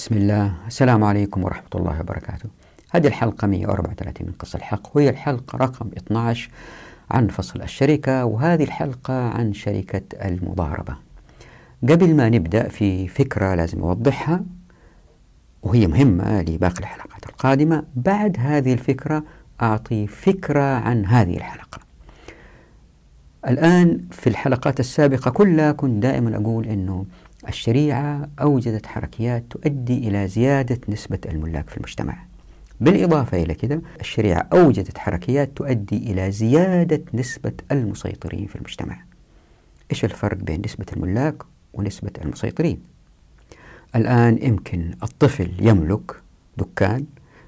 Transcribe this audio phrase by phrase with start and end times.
[0.00, 0.52] بسم الله.
[0.66, 2.48] السلام عليكم ورحمة الله وبركاته.
[2.90, 6.50] هذه الحلقة 134 من قصة الحق وهي الحلقة رقم 12
[7.10, 10.96] عن فصل الشركة وهذه الحلقة عن شركة المضاربة.
[11.82, 14.40] قبل ما نبدأ في فكرة لازم أوضحها
[15.62, 19.24] وهي مهمة لباقي الحلقات القادمة بعد هذه الفكرة
[19.62, 21.78] أعطي فكرة عن هذه الحلقة.
[23.48, 27.06] الآن في الحلقات السابقة كلها كنت دائما أقول أنه
[27.48, 32.18] الشريعة أوجدت حركيات تؤدي إلى زيادة نسبة الملاك في المجتمع.
[32.80, 39.02] بالإضافة إلى كده الشريعة أوجدت حركيات تؤدي إلى زيادة نسبة المسيطرين في المجتمع.
[39.90, 41.42] إيش الفرق بين نسبة الملاك
[41.74, 42.80] ونسبة المسيطرين؟
[43.96, 46.16] الآن يمكن الطفل يملك
[46.58, 47.04] دكان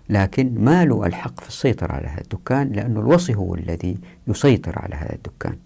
[0.08, 4.94] لكن ما له الحق في السيطرة على هذا الدكان؟ لأن الوصي هو الذي يسيطر على
[4.94, 5.56] هذا الدكان.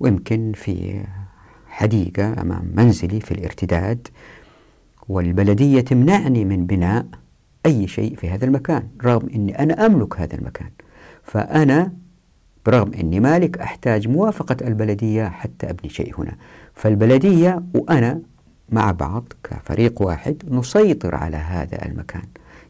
[0.00, 1.04] ويمكن في
[1.76, 4.08] حديقة أمام منزلي في الارتداد
[5.08, 7.06] والبلدية تمنعني من بناء
[7.66, 10.70] أي شيء في هذا المكان رغم أني أنا أملك هذا المكان.
[11.22, 11.92] فأنا
[12.66, 16.36] برغم أني مالك أحتاج موافقة البلدية حتى أبني شيء هنا.
[16.74, 18.20] فالبلدية وأنا
[18.68, 22.26] مع بعض كفريق واحد نسيطر على هذا المكان.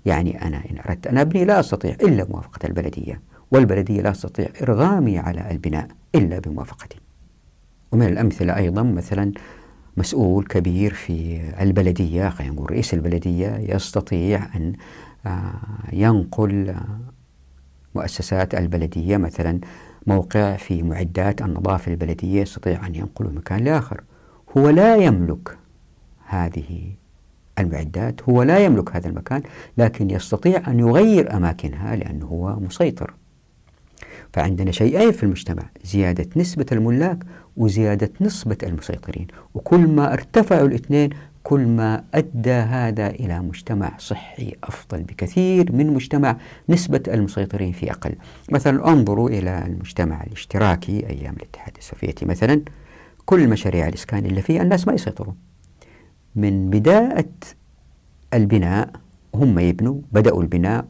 [0.06, 5.18] يعني أنا إن أردت أن أبني لا أستطيع إلا موافقة البلدية والبلدية لا تستطيع إرغامي
[5.18, 7.05] على البناء إلا بموافقتي.
[7.92, 9.32] ومن الأمثلة أيضا مثلا
[9.96, 14.72] مسؤول كبير في البلدية خلينا نقول رئيس البلدية يستطيع أن
[15.26, 15.52] آه،
[15.92, 16.74] ينقل
[17.94, 19.60] مؤسسات البلدية مثلا
[20.06, 24.04] موقع في معدات النظافة البلدية يستطيع أن ينقله مكان لآخر.
[24.56, 25.58] هو لا يملك
[26.26, 26.92] هذه
[27.58, 29.42] المعدات هو لا يملك هذا المكان
[29.78, 33.14] لكن يستطيع أن يغير أماكنها لأنه هو مسيطر.
[34.36, 37.18] فعندنا شيئين في المجتمع زيادة نسبة الملاك
[37.56, 39.26] وزيادة نسبة المسيطرين.
[39.54, 41.10] وكل ما ارتفعوا الاثنين
[41.42, 46.36] كل ما أدى هذا إلى مجتمع صحي أفضل بكثير من مجتمع
[46.68, 48.14] نسبة المسيطرين فيه أقل.
[48.52, 52.62] مثلا انظروا إلى المجتمع الاشتراكي أيام الاتحاد السوفيتي مثلا.
[53.24, 55.36] كل مشاريع الإسكان اللي فيه الناس ما يسيطرون
[56.34, 57.30] من بداية
[58.34, 58.90] البناء
[59.34, 60.86] هم يبنوا بدأوا البناء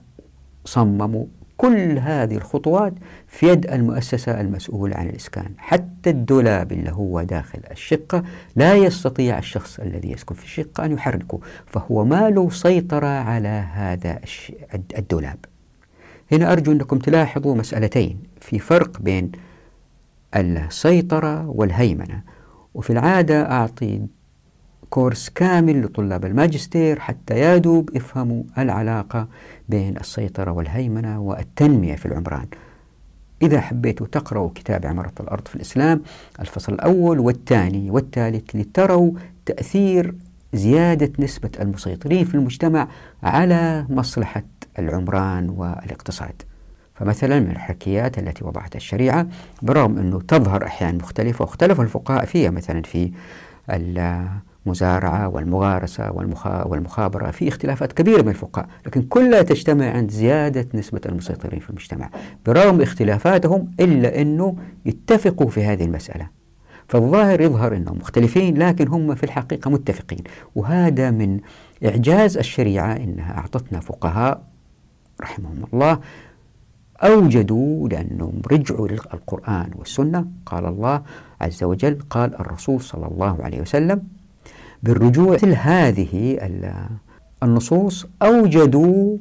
[0.64, 1.24] صمموا
[1.56, 2.92] كل هذه الخطوات
[3.26, 5.52] في يد المؤسسة المسؤولة عن الإسكان.
[5.58, 8.22] حتى الدولاب اللي هو داخل الشقة
[8.56, 14.20] لا يستطيع الشخص الذي يسكن في الشقة أن يحركه فهو ما له سيطرة على هذا
[14.98, 15.38] الدولاب.
[16.32, 19.32] هنا أرجو أنكم تلاحظوا مسألتين في فرق بين
[20.36, 22.22] السيطرة والهيمنة.
[22.74, 24.00] وفي العادة أعطي
[24.90, 29.28] كورس كامل لطلاب الماجستير حتى يادوب يفهموا العلاقة
[29.68, 32.46] بين السيطرة والهيمنة والتنمية في العمران.
[33.42, 36.02] إذا حبيتوا تقرأوا كتاب عمارة الأرض في الإسلام
[36.40, 39.12] الفصل الأول والثاني والثالث لتروا
[39.46, 40.14] تأثير
[40.52, 42.88] زيادة نسبة المسيطرين في المجتمع
[43.22, 44.44] على مصلحة
[44.78, 46.42] العمران والاقتصاد.
[46.94, 49.26] فمثلا من الحركيات التي وضعتها الشريعة
[49.62, 53.12] برغم أنه تظهر أحيانا مختلفة واختلف الفقهاء فيها مثلا في
[54.66, 56.12] المزارعة والمغارسة
[56.66, 62.10] والمخابرة في اختلافات كبيرة بين الفقهاء لكن كلها تجتمع عند زيادة نسبة المسيطرين في المجتمع.
[62.46, 64.56] برغم اختلافاتهم إلا أنه
[64.86, 66.28] يتفقوا في هذه المسألة.
[66.88, 70.24] فالظاهر يظهر أنهم مختلفين لكن هم في الحقيقة متفقين.
[70.54, 71.40] وهذا من
[71.84, 74.42] إعجاز الشريعة أنها أعطتنا فقهاء
[75.20, 76.00] رحمهم الله
[77.02, 80.26] أوجدوا لأنهم رجعوا للقرآن والسنة.
[80.46, 81.02] قال الله
[81.40, 84.15] عز وجل قال الرسول صلى الله عليه وسلم
[84.86, 86.38] بالرجوع مثل هذه
[87.42, 89.16] النصوص أوجدوا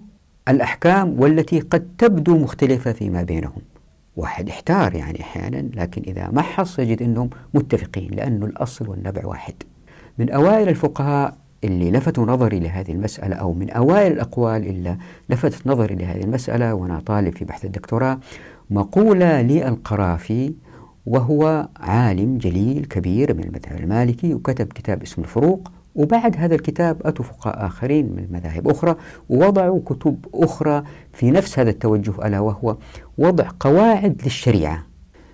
[0.49, 3.61] الأحكام والتي قد تبدو مختلفة فيما بينهم.
[4.15, 9.53] واحد احتار يعني أحيانا لكن إذا محص يجد أنهم متفقين لأن الأصل والنبع واحد.
[10.17, 14.97] من أوائل الفقهاء اللي لفتوا نظري لهذه المسألة أو من أوائل الأقوال اللي
[15.29, 18.19] لفتت نظري لهذه المسألة وأنا طالب في بحث الدكتوراه
[18.69, 20.53] مقولة للقرافي
[21.05, 27.25] وهو عالم جليل كبير من المذهب المالكي وكتب كتاب اسمه الفروق وبعد هذا الكتاب أتوا
[27.25, 28.95] فقهاء آخرين من مذاهب أخرى
[29.29, 32.77] ووضعوا كتب أخرى في نفس هذا التوجه ألا وهو
[33.17, 34.83] وضع قواعد للشريعة.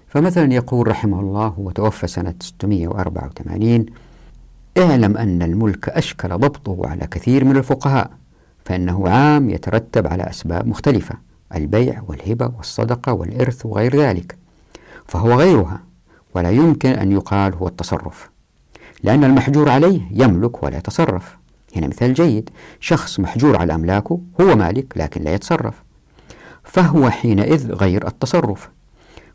[0.07, 3.85] فمثلا يقول رحمه الله وتوفى سنة 684
[4.77, 8.11] اعلم أن الملك أشكل ضبطه على كثير من الفقهاء
[8.65, 11.15] فإنه عام يترتب على أسباب مختلفة
[11.55, 14.40] البيع والهبة والصدقة والإرث وغير ذلك.
[15.11, 15.83] فهو غيرها
[16.35, 18.29] ولا يمكن أن يقال هو التصرف
[19.03, 21.37] لأن المحجور عليه يملك ولا يتصرف.
[21.75, 22.49] هنا مثال جيد
[22.79, 25.83] شخص محجور على أملاكه هو مالك لكن لا يتصرف
[26.63, 28.69] فهو حينئذ غير التصرف.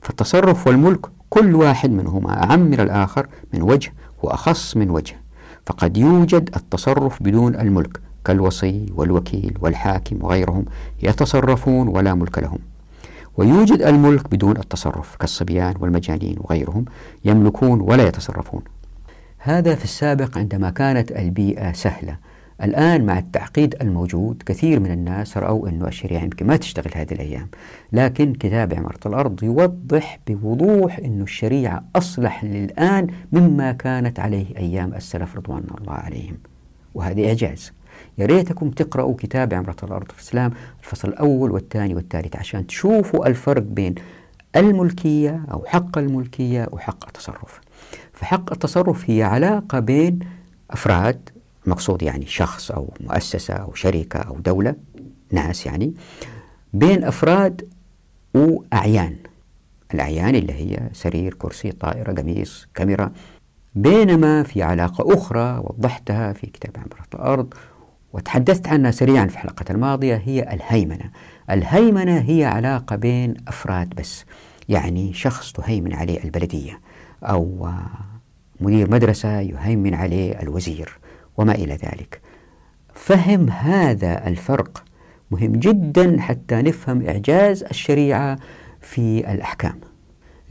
[0.00, 3.92] فالتصرف والملك كل واحد منهما أعم من الآخر من وجه
[4.22, 5.20] وأخص من وجه
[5.66, 10.64] فقد يوجد التصرف بدون الملك كالوصي والوكيل والحاكم وغيرهم
[11.02, 12.58] يتصرفون ولا ملك لهم.
[13.36, 16.84] ويوجد الملك بدون التصرف كالصبيان والمجانين وغيرهم
[17.24, 18.62] يملكون ولا يتصرفون.
[19.38, 22.16] هذا في السابق عندما كانت البيئة سهلة.
[22.62, 27.48] الآن مع التعقيد الموجود كثير من الناس رأوا أن الشريعة يمكن ما تشتغل هذه الأيام.
[27.92, 35.36] لكن كتاب عمارة الأرض يوضح بوضوح أن الشريعة أصلح للآن مما كانت عليه أيام السلف
[35.36, 36.36] رضوان الله عليهم.
[36.94, 37.72] وهذا إعجاز.
[38.18, 43.62] يا ريتكم تقرأوا كتاب عمرة الأرض في الإسلام الفصل الأول والثاني والثالث عشان تشوفوا الفرق
[43.62, 43.94] بين
[44.56, 47.60] الملكية أو حق الملكية وحق التصرف.
[48.12, 50.18] فحق التصرف هي علاقة بين
[50.70, 51.28] أفراد
[51.66, 54.74] مقصود يعني شخص أو مؤسسة أو شركة أو دولة
[55.32, 55.94] ناس يعني
[56.72, 57.68] بين أفراد
[58.34, 59.16] وأعيان.
[59.94, 63.12] الأعيان اللي هي سرير كرسي طائرة قميص كاميرا.
[63.74, 67.54] بينما في علاقة أخرى وضحتها في كتاب عمرة الأرض
[68.16, 71.10] وتحدثت عنها سريعا في الحلقة الماضية هي الهيمنة.
[71.50, 74.24] الهيمنة هي علاقة بين أفراد بس
[74.68, 76.80] يعني شخص تهيمن عليه البلدية
[77.22, 77.70] أو
[78.60, 80.98] مدير مدرسة يهيمن عليه الوزير
[81.36, 82.20] وما إلى ذلك.
[82.94, 84.84] فهم هذا الفرق
[85.30, 88.38] مهم جدا حتى نفهم إعجاز الشريعة
[88.80, 89.80] في الأحكام.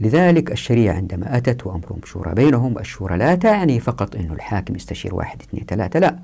[0.00, 5.42] لذلك الشريعة عندما أتت وأمرهم شورى بينهم الشورى لا تعني فقط أن الحاكم يستشير واحد
[5.42, 6.18] اثنين ثلاثة لا.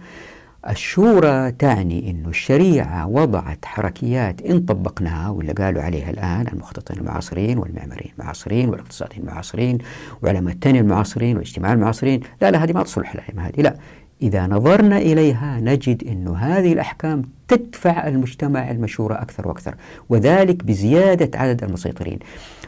[0.68, 8.12] الشورى تعني أن الشريعة وضعت حركيات إن طبقناها واللي قالوا عليها الآن المخططين المعاصرين والمعماريين
[8.18, 9.78] المعاصرين والاقتصاديين المعاصرين
[10.22, 12.20] وعلماء التانية المعاصرين والاجتماع المعاصرين.
[12.42, 13.76] لا لا هذه ما تصلح الأئمة هذه لا.
[14.22, 19.74] إذا نظرنا إليها نجد أن هذه الأحكام تدفع المجتمع المشورة أكثر وأكثر
[20.08, 22.18] وذلك بزيادة عدد المسيطرين.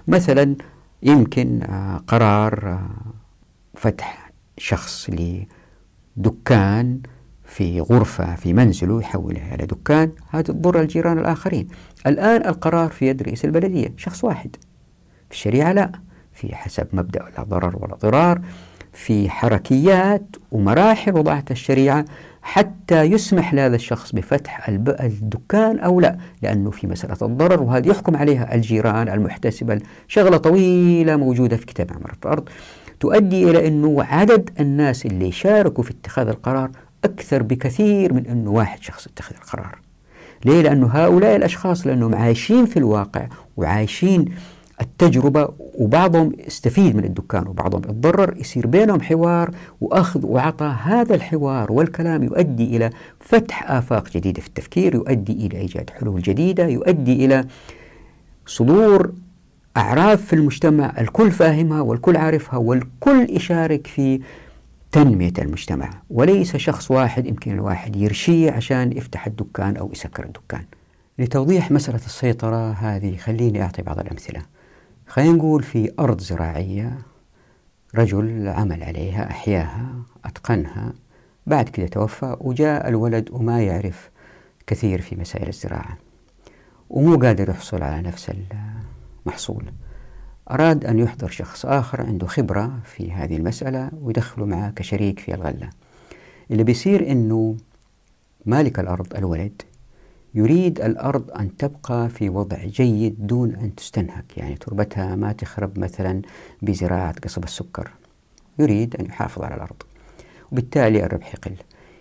[0.09, 0.57] مثلا
[1.03, 2.89] يمكن آه، قرار آه،
[3.75, 5.11] فتح شخص
[6.17, 7.01] لدكان
[7.55, 11.69] في غرفة في منزله يحولها إلى دكان هذا تضر الجيران الآخرين.
[12.07, 14.57] الآن القرار في يد رئيس البلدية شخص واحد.
[15.31, 15.93] في الشريعة لا.
[16.33, 18.41] في حسب مبدأ لا ضرر ولا ضرار
[18.93, 22.05] في حركيات ومراحل وضعتها الشريعة
[22.43, 26.19] حتى يسمح لهذا الشخص بفتح الدكان أو لا.
[26.43, 32.17] لأنه في مسألة الضرر وهذه يحكم عليها الجيران المحتسبة شغلة طويلة موجودة في كتاب عمارة
[32.25, 32.49] الأرض
[33.01, 36.71] تؤدي إلى أنه عدد الناس اللي شاركوا في اتخاذ القرار
[37.05, 39.79] أكثر بكثير من أنه واحد شخص اتخذ القرار
[40.45, 44.25] ليه؟ لأنه هؤلاء الأشخاص لأنهم عايشين في الواقع وعايشين
[44.81, 52.23] التجربة وبعضهم يستفيد من الدكان وبعضهم يتضرر يصير بينهم حوار وأخذ وعطاء هذا الحوار والكلام
[52.23, 52.91] يؤدي إلى
[53.21, 57.45] فتح آفاق جديدة في التفكير يؤدي إلى إيجاد حلول جديدة يؤدي إلى
[58.47, 59.13] صدور
[59.77, 64.21] أعراف في المجتمع الكل فاهمها والكل عارفها والكل يشارك في
[64.95, 65.91] تنمية المجتمع.
[66.11, 70.65] وليس شخص واحد يمكن الواحد يرشيه عشان يفتح الدكان أو يسكر الدكان.
[71.19, 74.43] لتوضيح مسألة السيطرة هذه خليني أعطي بعض الأمثلة.
[75.07, 76.99] خلينا نقول في أرض زراعية
[77.95, 79.87] رجل عمل عليها أحياها
[80.25, 80.93] أتقنها
[81.47, 84.11] بعد كده توفى وجاء الولد وما يعرف
[84.67, 85.99] كثير في مسائل الزراعة.
[86.91, 88.33] ومو قادر يحصل على نفس
[89.27, 89.65] المحصول.
[90.51, 95.71] أراد أن يحضر شخص آخر عنده خبرة في هذه المسألة ويدخله معه كشريك في الغلة.
[96.51, 97.57] اللي بيصير أنه
[98.47, 99.63] مالك الأرض الولد
[100.35, 104.39] يريد الأرض أن تبقى في وضع جيد دون أن تستنهك.
[104.39, 106.23] يعني تربتها ما تخرب مثلا
[106.63, 107.91] بزراعة قصب السكر.
[108.59, 109.83] يريد أن يحافظ على الأرض.
[110.53, 111.57] وبالتالي الربح يقل.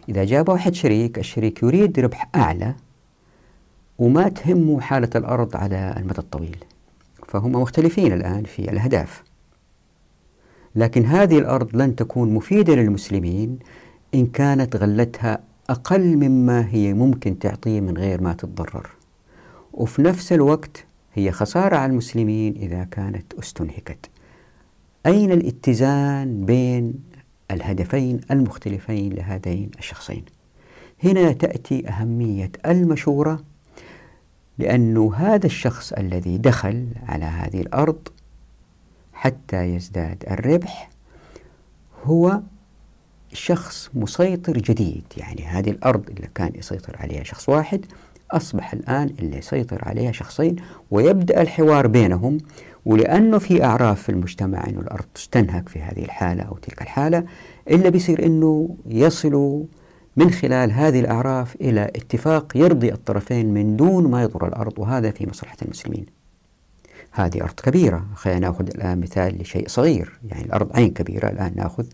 [0.09, 2.75] إذا جاب واحد شريك الشريك يريد ربح أعلى
[3.99, 6.57] وما تهمه حالة الأرض على المدى الطويل.
[7.33, 9.23] فهم مختلفين الآن في الأهداف.
[10.75, 13.59] لكن هذه الأرض لن تكون مفيدة للمسلمين
[14.15, 18.89] إن كانت غلتها أقل مما هي ممكن تعطيه من غير ما تتضرر.
[19.73, 24.09] وفي نفس الوقت هي خسارة على المسلمين إذا كانت استنهكت.
[25.05, 26.93] أين الاتزان بين
[27.51, 30.25] الهدفين المختلفين لهذين الشخصين؟
[31.03, 33.52] هنا تأتي أهمية المشورة
[34.57, 38.07] لأن هذا الشخص الذي دخل على هذه الأرض
[39.13, 40.89] حتى يزداد الربح
[42.05, 42.39] هو
[43.33, 45.03] شخص مسيطر جديد.
[45.17, 47.85] يعني هذه الأرض اللي كان يسيطر عليها شخص واحد
[48.31, 50.55] أصبح الآن اللي يسيطر عليها شخصين
[50.91, 52.37] ويبدأ الحوار بينهم.
[52.85, 57.23] ولأنه في أعراف في المجتمع أنه الأرض تستنهك في هذه الحالة أو تلك الحالة
[57.69, 59.63] إلا بيصير أنه يصلوا
[60.15, 65.27] من خلال هذه الأعراف إلى اتفاق يرضي الطرفين من دون ما يضر الأرض وهذا في
[65.29, 66.05] مصلحة المسلمين.
[67.11, 68.05] هذه أرض كبيرة.
[68.15, 70.19] خلينا نأخذ الآن مثال لشيء صغير.
[70.29, 71.29] يعني الأرض عين كبيرة.
[71.29, 71.85] الآن نأخذ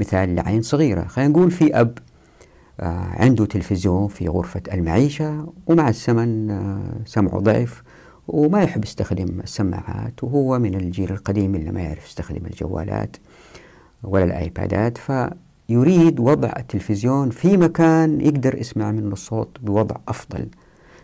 [0.00, 1.04] مثال لعين صغيرة.
[1.04, 1.98] خلينا نقول في أب
[2.80, 7.82] آه، عنده تلفزيون في غرفة المعيشة ومع الزمن آه، سمعه ضعف
[8.28, 13.16] وما يحب يستخدم السماعات وهو من الجيل القديم اللي ما يعرف يستخدم الجوالات
[14.02, 14.98] ولا الآيبادات.
[15.66, 20.48] فيريد وضع التلفزيون في مكان يقدر يسمع منه الصوت بوضع أفضل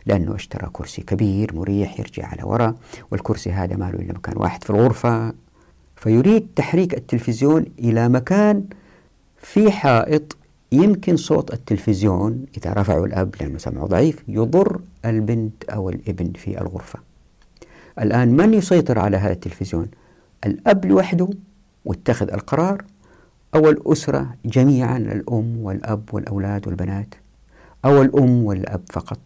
[0.06, 2.74] لأنه اشترى كرسي كبير مريح يرجع على وراء
[3.10, 5.32] والكرسي هذا ما له إلا مكان واحد في الغرفة.
[5.96, 8.64] فيريد تحريك التلفزيون إلى مكان
[9.38, 10.36] في حائط
[10.72, 16.98] يمكن صوت التلفزيون إذا رفعوا الأب لأنه سمعه ضعيف يضر البنت أو الابن في الغرفة.
[18.00, 19.88] الآن من يسيطر على هذا التلفزيون؟
[20.46, 21.28] الأب لوحده
[21.84, 22.84] واتخذ القرار
[23.54, 27.14] أو الأسرة جميعا الأم والأب والأولاد والبنات
[27.84, 29.18] أو الأم والأب فقط.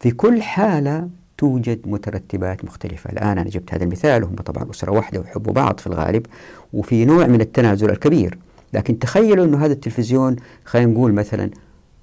[0.00, 3.10] في كل حالة توجد مترتبات مختلفة.
[3.10, 6.26] الآن أنا جبت هذا المثال وهم طبعا أسرة واحدة ويحبوا بعض في الغالب
[6.72, 8.38] وفي نوع من التنازل الكبير.
[8.72, 11.50] لكن تخيلوا أنه هذا التلفزيون خلينا نقول مثلا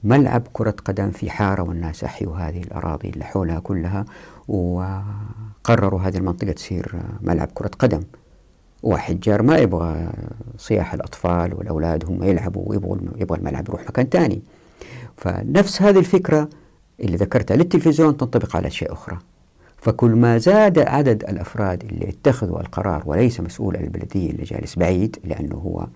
[0.04, 4.06] ملعب كرة قدم في حارة والناس أحيوا هذه الأراضي اللي حولها كلها
[4.48, 8.02] وقرروا هذه المنطقة تصير ملعب كرة قدم.
[8.84, 10.10] واحد جار ما يبغى
[10.58, 14.42] صياح الأطفال والأولاد هم يلعبوا ويبغوا يبغى الملعب يروح مكان ثاني
[15.18, 16.50] فنفس هذه الفكرة
[17.00, 19.18] اللي ذكرتها للتلفزيون تنطبق على أشياء أخرى.
[19.78, 25.56] فكل ما زاد عدد الأفراد اللي اتخذوا القرار وليس مسؤول البلدية اللي جالس بعيد لأنه
[25.56, 25.88] هو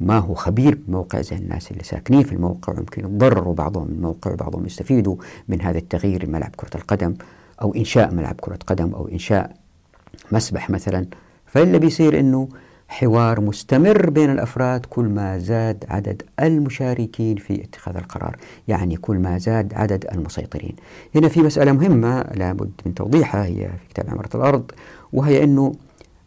[0.00, 4.32] ما هو خبير بموقع زي الناس اللي ساكنين في الموقع ويمكن يتضرروا بعضهم من الموقع
[4.32, 5.16] وبعضهم يستفيدوا
[5.48, 7.14] من هذا التغيير ملعب كرة القدم
[7.62, 9.56] أو إنشاء ملعب كرة قدم أو إنشاء
[10.32, 11.06] مسبح مثلا.
[11.48, 12.48] فاللي بيصير أنه
[12.88, 18.36] حوار مستمر بين الأفراد كل ما زاد عدد المشاركين في اتخاذ القرار.
[18.68, 20.76] يعني كل ما زاد عدد المسيطرين.
[21.14, 24.70] هنا في مسألة مهمة لابد من توضيحها هي في كتاب عمارة الأرض
[25.12, 25.72] وهي أنه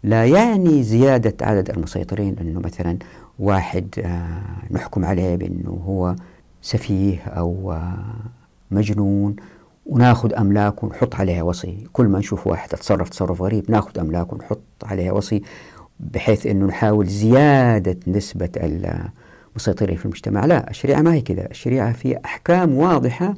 [0.03, 2.97] لا يعني زيادة عدد المسيطرين أنه مثلا
[3.39, 6.15] واحد آه، نحكم عليه بأنه هو
[6.61, 8.15] سفيه أو آه،
[8.71, 9.35] مجنون
[9.85, 11.87] وناخذ أملاك ونحط عليها وصي.
[11.93, 15.41] كل ما نشوف واحد تصرف تصرف غريب ناخذ أملاك ونحط عليها وصي
[15.99, 18.49] بحيث أنه نحاول زيادة نسبة
[19.55, 20.45] المسيطرين في المجتمع.
[20.45, 21.51] لا الشريعة ما هي كذا.
[21.51, 23.33] الشريعة في أحكام واضحة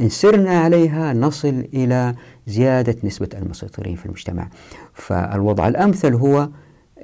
[0.00, 2.14] إن سرنا عليها نصل إلى
[2.46, 4.48] زيادة نسبة المسيطرين في المجتمع.
[4.94, 6.48] فالوضع الأمثل هو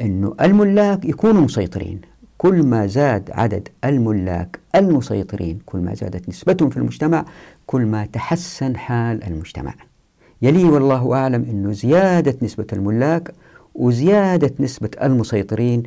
[0.01, 2.01] أنه الملاك يكونوا مسيطرين.
[2.39, 7.25] كل ما زاد عدد الملاك المسيطرين كل ما زادت نسبتهم في المجتمع
[7.69, 9.75] كل ما تحسن حال المجتمع.
[10.43, 13.35] يلي والله أعلم أنه زيادة نسبة الملاك
[13.75, 15.83] وزيادة نسبة المسيطرين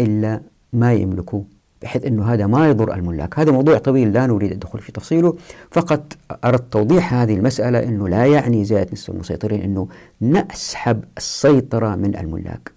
[0.00, 0.40] إلا
[0.72, 1.42] ما يملكوا
[1.82, 3.38] بحيث أنه هذا ما يضر الملاك.
[3.38, 5.36] هذا موضوع طويل لا نريد الدخول في تفصيله.
[5.70, 9.88] فقط أردت توضيح هذه المسألة أنه لا يعني زيادة نسبة المسيطرين أنه
[10.22, 12.72] نسحب السيطرة من الملاك.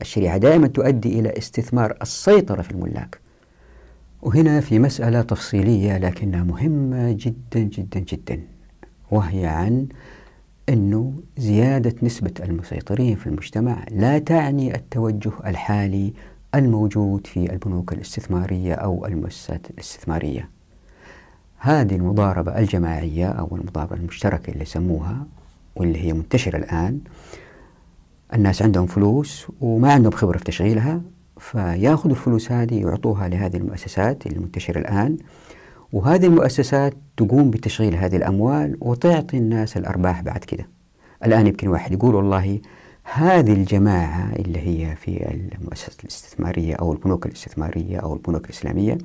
[0.00, 3.21] الشريعة دائما تؤدي إلى استثمار السيطرة في الملاك.
[4.22, 8.40] وهنا في مسألة تفصيلية لكنها مهمة جدا جدا جدا
[9.10, 9.86] وهي عن
[10.68, 16.12] أنه زيادة نسبة المسيطرين في المجتمع لا تعني التوجه الحالي
[16.54, 20.48] الموجود في البنوك الاستثمارية أو المؤسسات الاستثمارية.
[21.58, 25.26] هذه المضاربة الجماعية أو المضاربة المشتركة اللي يسموها
[25.76, 27.00] واللي هي منتشرة الآن
[28.34, 31.00] الناس عندهم فلوس وما عندهم خبرة في تشغيلها
[31.42, 35.16] فياخذوا الفلوس هذه ويعطوها لهذه المؤسسات المنتشرة الآن
[35.92, 40.68] وهذه المؤسسات تقوم بتشغيل هذه الأموال وتعطي الناس الأرباح بعد كده.
[41.24, 42.60] الآن يمكن واحد يقول والله
[43.04, 45.30] هذه الجماعة اللي هي في
[45.60, 48.98] المؤسسات الاستثمارية أو البنوك الاستثمارية أو البنوك الإسلامية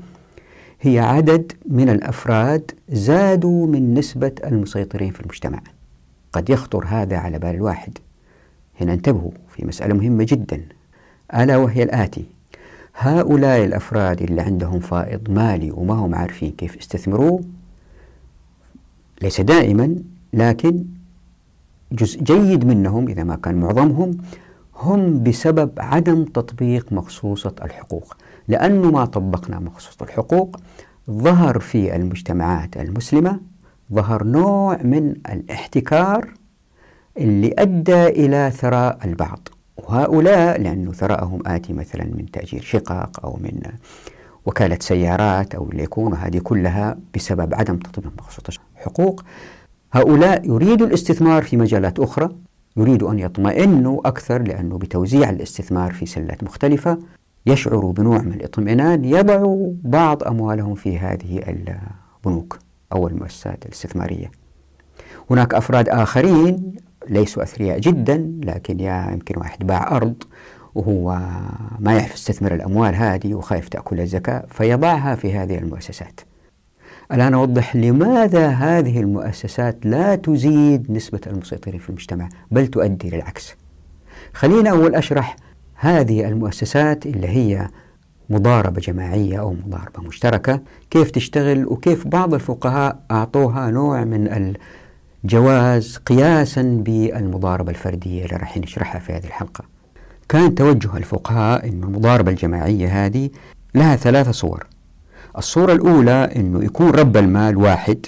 [0.82, 5.62] هي عدد من الأفراد زادوا من نسبة المسيطرين في المجتمع.
[6.34, 7.98] قد يخطر هذا على بال الواحد.
[8.82, 10.77] هنا انتبهوا في مسألة مهمة جدا.
[11.36, 12.26] ألا وهي الآتي.
[12.96, 17.42] هؤلاء الأفراد اللي عندهم فائض مالي وما هم عارفين كيف يستثمروه
[19.22, 19.96] ليس دائما
[20.34, 20.86] لكن
[21.92, 24.18] جزء جيد منهم إذا ما كان معظمهم
[24.76, 28.18] هم بسبب عدم تطبيق مخصوصة الحقوق.
[28.48, 30.60] لأنه ما طبقنا مخصوصة الحقوق
[31.12, 33.40] ظهر في المجتمعات المسلمة
[33.94, 36.34] ظهر نوع من الاحتكار
[37.18, 39.48] اللي أدى إلى ثراء البعض.
[39.78, 43.62] وهؤلاء لأنه ثراءهم آتي مثلا من تأجير شقق أو من
[44.46, 49.24] وكالة سيارات أو اللي يكون هذه كلها بسبب عدم تطبيق مخصوص الحقوق.
[49.92, 52.30] هؤلاء يريدوا الاستثمار في مجالات أخرى
[52.78, 56.98] يريدوا أن يطمئنوا أكثر لأنه بتوزيع الاستثمار في سلات مختلفة
[57.46, 62.60] يشعروا بنوع من الاطمئنان يضعوا بعض أموالهم في هذه البنوك
[62.94, 64.32] أو المؤسسات الاستثمارية.
[65.32, 66.76] هناك أفراد آخرين
[67.10, 70.24] ليسوا أثرياء جدا لكن يا يمكن واحد باع أرض
[70.76, 71.20] وهو
[71.80, 76.22] ما يعرف يستثمر الأموال هذه وخايف تأكل الزكاة فيضعها في هذه المؤسسات.
[77.12, 83.56] الآن أوضح لماذا هذه المؤسسات لا تزيد نسبة المسيطرين في المجتمع بل تؤدي للعكس.
[84.34, 85.36] خلينا أول أشرح
[85.76, 87.68] هذه المؤسسات اللي هي
[88.30, 94.28] مضاربة جماعية أو مضاربة مشتركة كيف تشتغل وكيف بعض الفقهاء أعطوها نوع من
[95.24, 99.64] الجواز قياسا بالمضاربة الفردية اللي راح نشرحها في هذه الحلقة.
[100.30, 103.30] كان توجه الفقهاء أن المضاربة الجماعية هذه
[103.76, 104.68] لها ثلاثة صور.
[105.38, 108.06] الصورة الأولى أنه يكون رب المال واحد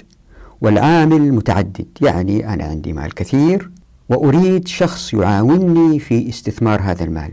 [0.60, 3.70] والعامل متعدد يعني أنا عندي مال كثير
[4.08, 7.32] وأريد شخص يعاونني في استثمار هذا المال.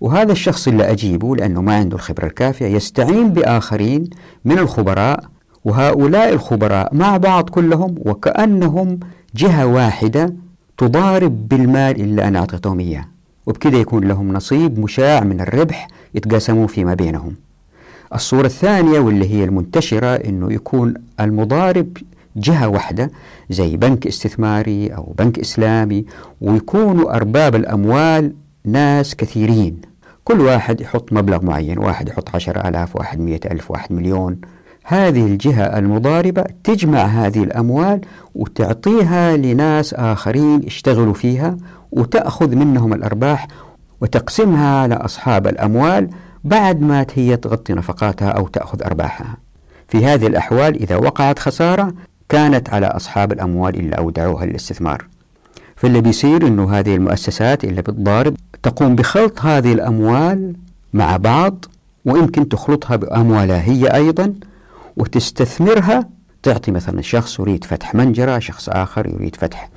[0.00, 4.10] وهذا الشخص اللي أجيبه لأنه ما عنده الخبرة الكافية يستعين بآخرين
[4.44, 5.24] من الخبراء
[5.64, 9.00] وهؤلاء الخبراء مع بعض كلهم وكأنهم
[9.36, 10.34] جهة واحدة
[10.78, 13.04] تضارب بالمال اللي أنا أعطيتهم إياه.
[13.46, 17.34] وبكذا يكون لهم نصيب مشاع من الربح يتقاسمون فيما بينهم.
[18.14, 21.96] الصورة الثانية واللي هي المنتشرة أنه يكون المضارب
[22.36, 23.10] جهة واحدة
[23.50, 26.04] زي بنك استثماري أو بنك إسلامي
[26.40, 28.32] ويكونوا أرباب الأموال
[28.64, 29.80] ناس كثيرين.
[30.24, 34.40] كل واحد يحط مبلغ معين واحد يحط عشر ألاف واحد مئة ألف واحد مليون.
[34.90, 38.00] هذه الجهة المضاربة تجمع هذه الأموال
[38.34, 41.56] وتعطيها لناس آخرين يشتغلوا فيها
[41.92, 43.48] وتأخذ منهم الأرباح
[44.00, 46.10] وتقسمها على أصحاب الأموال
[46.44, 49.36] بعد ما هي تغطي نفقاتها أو تأخذ أرباحها.
[49.88, 51.94] في هذه الأحوال إذا وقعت خسارة
[52.28, 55.06] كانت على أصحاب الأموال اللي أودعوها للاستثمار.
[55.76, 60.54] فاللي بيصير أنه هذه المؤسسات اللي بتضارب تقوم بخلط هذه الأموال
[60.92, 61.64] مع بعض
[62.04, 64.34] ويمكن تخلطها بأموالها هي أيضا
[64.96, 66.08] وتستثمرها
[66.42, 69.70] تعطي مثلا شخص يريد فتح منجرة شخص آخر يريد فتح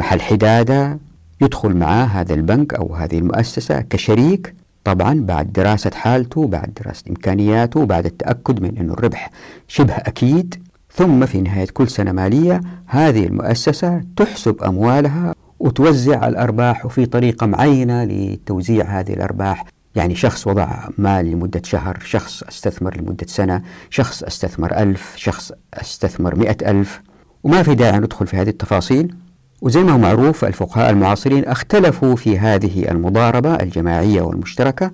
[0.00, 0.98] محل حدادة
[1.40, 4.54] يدخل معاه هذا البنك أو هذه المؤسسة كشريك
[4.84, 9.30] طبعا بعد دراسة حالته بعد دراسة إمكانياته بعد التأكد من أن الربح
[9.68, 10.64] شبه أكيد.
[10.92, 18.04] ثم في نهاية كل سنة مالية هذه المؤسسة تحسب أموالها وتوزع الأرباح وفي طريقة معينة
[18.04, 19.64] لتوزيع هذه الأرباح.
[19.94, 26.34] يعني شخص وضع مال لمدة شهر شخص استثمر لمدة سنة شخص استثمر ألف شخص استثمر
[26.34, 27.00] مئة ألف.
[27.44, 29.14] وما في داعي ندخل في هذه التفاصيل.
[29.62, 34.90] وزي ما هو معروف الفقهاء المعاصرين اختلفوا في هذه المضاربة الجماعية والمشتركة.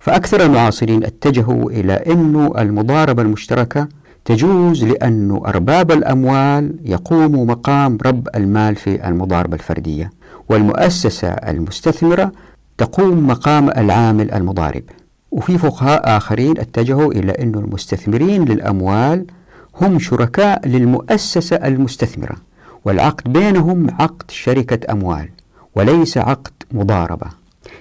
[0.00, 3.88] فأكثر المعاصرين اتجهوا إلى أن المضاربة المشتركة
[4.24, 10.10] تجوز لأن أرباب الأموال يقوموا مقام رب المال في المضاربة الفردية.
[10.48, 12.32] والمؤسسة المستثمرة
[12.78, 14.82] تقوم مقام العامل المضارب.
[15.30, 19.26] وفي فقهاء آخرين اتجهوا إلى أن المستثمرين للأموال
[19.80, 22.36] هم شركاء للمؤسسة المستثمرة
[22.84, 25.28] والعقد بينهم عقد شركة أموال
[25.74, 27.26] وليس عقد مضاربة.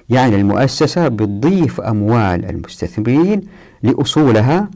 [0.09, 3.41] يعني المؤسسة بتضيف أموال المستثمرين
[3.83, 4.69] لأصولها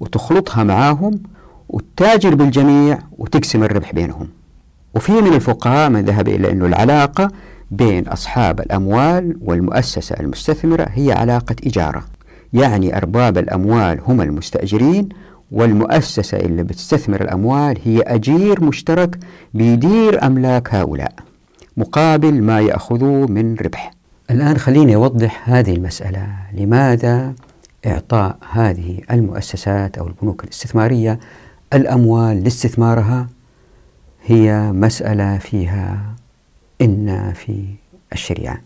[0.00, 1.20] وتخلطها معاهم
[1.68, 4.28] وتتاجر بالجميع وتقسم الربح بينهم.
[4.94, 7.30] وفي من الفقهاء من ذهب إلى أن العلاقة
[7.72, 12.04] بين أصحاب الأموال والمؤسسة المستثمرة هي علاقة إجارة.
[12.52, 15.08] يعني أرباب الأموال هم المستأجرين
[15.52, 19.18] والمؤسسة اللي بتستثمر الأموال هي أجير مشترك
[19.54, 21.14] بيدير أملاك هؤلاء
[21.76, 23.90] مقابل ما يأخذوه من ربح.
[24.30, 26.26] الآن خليني أوضح هذه المسألة.
[26.52, 27.34] لماذا
[27.86, 31.18] إعطاء هذه المؤسسات أو البنوك الاستثمارية
[31.72, 33.28] الأموال لاستثمارها؟
[34.26, 36.11] هي مسألة فيها
[36.82, 37.64] إن في
[38.12, 38.60] الشريعة.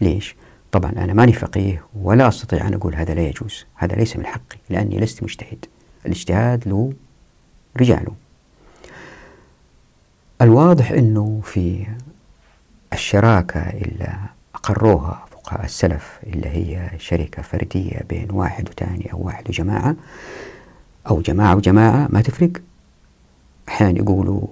[0.00, 0.36] ليش؟
[0.72, 3.66] طبعا أنا ماني فقيه ولا أستطيع أن أقول هذا لا يجوز.
[3.74, 5.64] هذا ليس من حقي لأني لست مجتهد.
[6.06, 6.92] الاجتهاد له
[7.76, 8.12] رجاله
[10.42, 11.86] الواضح أنه في
[12.92, 14.18] الشراكة اللي
[14.54, 19.96] أقروها فقهاء السلف اللي هي شركة فردية بين واحد وثاني أو واحد وجماعة
[21.10, 22.52] أو جماعة وجماعة ما تفرق.
[23.68, 24.46] أحيانا يقولوا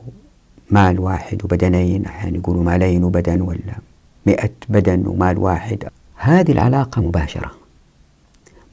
[0.70, 3.78] مال واحد وبدنين أحيانا يقولوا مالين وبدن ولا
[4.26, 5.88] مئة بدن ومال واحد.
[6.16, 7.50] هذه العلاقة مباشرة.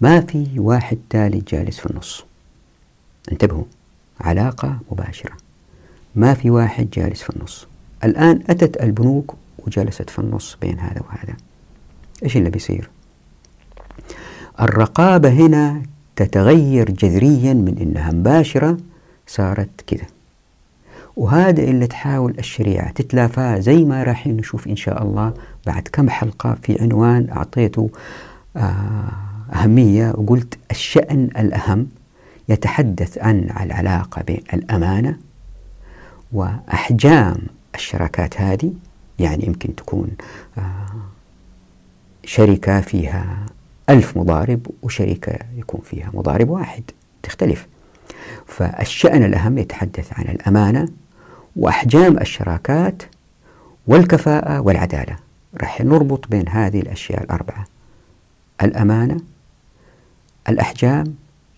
[0.01, 2.25] ما في واحد ثالث جالس في النص.
[3.31, 3.63] انتبهوا
[4.21, 5.33] علاقة مباشرة.
[6.15, 7.67] ما في واحد جالس في النص.
[8.03, 11.37] الآن أتت البنوك وجلست في النص بين هذا وهذا.
[12.23, 12.89] إيش اللي بيصير؟
[14.61, 15.83] الرقابة هنا
[16.15, 18.77] تتغير جذريا من إنها مباشرة
[19.27, 20.16] صارت كذا.
[21.17, 25.33] وهذا اللي تحاول الشريعة تتلافاه زي ما راح نشوف إن شاء الله
[25.65, 27.89] بعد كم حلقة في عنوان أعطيته
[28.57, 29.11] آه،
[29.53, 31.87] أهمية وقلت الشأن الأهم
[32.49, 35.17] يتحدث عن العلاقة بين الأمانة
[36.31, 37.37] وأحجام
[37.75, 38.73] الشراكات هذه
[39.19, 40.09] يعني يمكن تكون
[40.57, 40.85] آه،
[42.25, 43.45] شركة فيها
[43.89, 46.83] ألف مضارب وشركة يكون فيها مضارب واحد
[47.23, 47.67] تختلف.
[48.45, 50.87] فالشأن الأهم يتحدث عن الأمانة
[51.57, 53.03] وأحجام الشراكات
[53.87, 55.15] والكفاءة والعدالة.
[55.61, 57.65] راح نربط بين هذه الأشياء الأربعة
[58.63, 59.17] الأمانة
[60.49, 61.15] الأحجام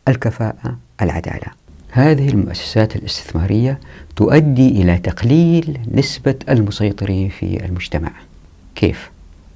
[0.08, 1.48] الكفاءة العدالة.
[1.92, 3.80] هذه المؤسسات الاستثمارية
[4.16, 8.12] تؤدي إلى تقليل نسبة المسيطرين في المجتمع.
[8.76, 9.12] كيف؟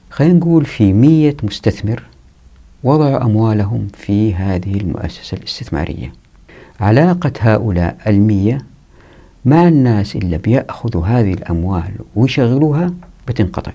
[0.10, 2.04] خلينا نقول في مية مستثمر
[2.84, 6.14] وضعوا أموالهم في هذه المؤسسة الاستثمارية.
[6.80, 8.66] علاقة هؤلاء المية
[9.46, 12.94] مع الناس اللي بيأخذوا هذه الأموال ويشغلوها
[13.28, 13.72] بتنقطع.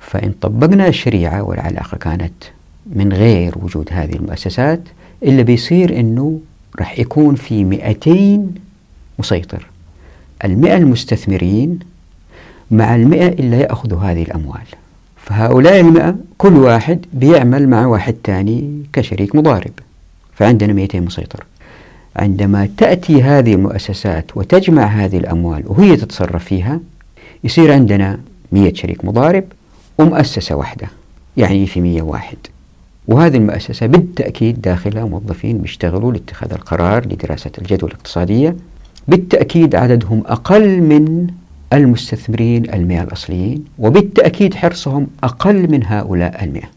[0.00, 2.32] فإن طبقنا الشريعة والعلاقة كانت
[2.86, 4.80] من غير وجود هذه المؤسسات
[5.22, 6.40] اللي بيصير أنه
[6.78, 8.46] راح يكون في 200
[9.18, 9.66] مسيطر.
[10.44, 11.78] المئة المستثمرين
[12.70, 14.66] مع المئة اللي يأخذوا هذه الأموال.
[15.16, 19.72] فهؤلاء المئة كل واحد بيعمل مع واحد تاني كشريك مضارب.
[20.34, 21.44] فعندنا 200 مسيطر.
[22.18, 26.80] عندما تأتي هذه المؤسسات وتجمع هذه الأموال وهي تتصرف فيها
[27.44, 28.18] يصير عندنا
[28.52, 29.44] 100 شريك مضارب
[29.98, 30.88] ومؤسسة واحدة
[31.36, 32.36] يعني في 100 واحد.
[33.08, 38.56] وهذه المؤسسة بالتأكيد داخلها موظفين بيشتغلوا لاتخاذ القرار لدراسة الجدوى الاقتصادية.
[39.08, 41.26] بالتأكيد عددهم أقل من
[41.72, 46.68] المستثمرين المئة الأصليين وبالتأكيد حرصهم أقل من هؤلاء المئة.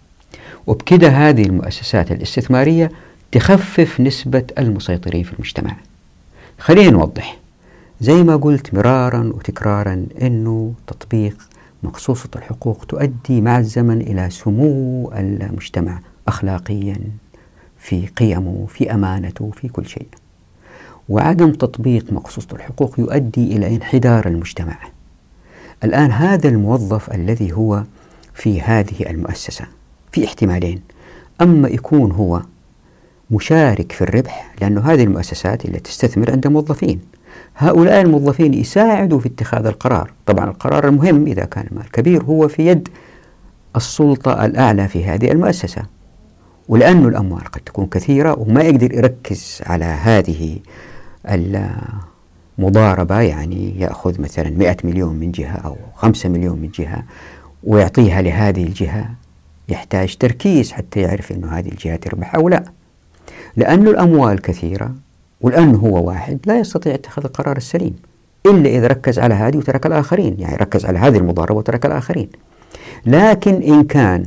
[0.67, 2.91] وبكده هذه المؤسسات الاستثمارية
[3.31, 5.75] تخفف نسبة المسيطرين في المجتمع.
[6.59, 7.37] خلينا نوضح.
[8.01, 11.37] زي ما قلت مرارا وتكرارا أنه تطبيق
[11.83, 16.97] مقصوصة الحقوق تؤدي مع الزمن إلى سمو المجتمع أخلاقيا
[17.79, 20.07] في قيمه في أمانته في كل شيء.
[21.09, 24.77] وعدم تطبيق مقصوصة الحقوق يؤدي إلى انحدار المجتمع.
[25.83, 27.83] الآن هذا الموظف الذي هو
[28.33, 29.65] في هذه المؤسسة
[30.11, 30.81] في احتمالين.
[31.41, 32.41] أما يكون هو
[33.31, 36.99] مشارك في الربح لأن هذه المؤسسات اللي تستثمر عندها موظفين.
[37.57, 40.11] هؤلاء الموظفين يساعدوا في اتخاذ القرار.
[40.25, 42.87] طبعا القرار المهم إذا كان المال كبير هو في يد
[43.75, 45.83] السلطة الأعلى في هذه المؤسسة.
[46.69, 50.59] ولأن الأموال قد تكون كثيرة وما يقدر يركز على هذه
[52.59, 57.03] المضاربة يعني يأخذ مثلا 100 مليون من جهة أو 5 مليون من جهة
[57.63, 59.09] ويعطيها لهذه الجهة.
[59.69, 62.80] يحتاج تركيز حتى يعرف أن هذه الجهة تربح أو لا.
[63.55, 64.91] لأن الأموال كثيرة
[65.41, 67.95] ولأنه هو واحد لا يستطيع اتخاذ القرار السليم.
[68.45, 72.29] إلا إذا ركز على هذه وترك الآخرين يعني ركز على هذه المضاربة وترك الآخرين.
[73.05, 74.25] لكن إن كان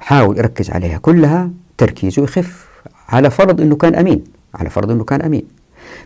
[0.00, 2.68] حاول يركز عليها كلها تركيزه يخف.
[3.08, 5.42] على فرض أنه كان أمين على فرض أنه كان أمين.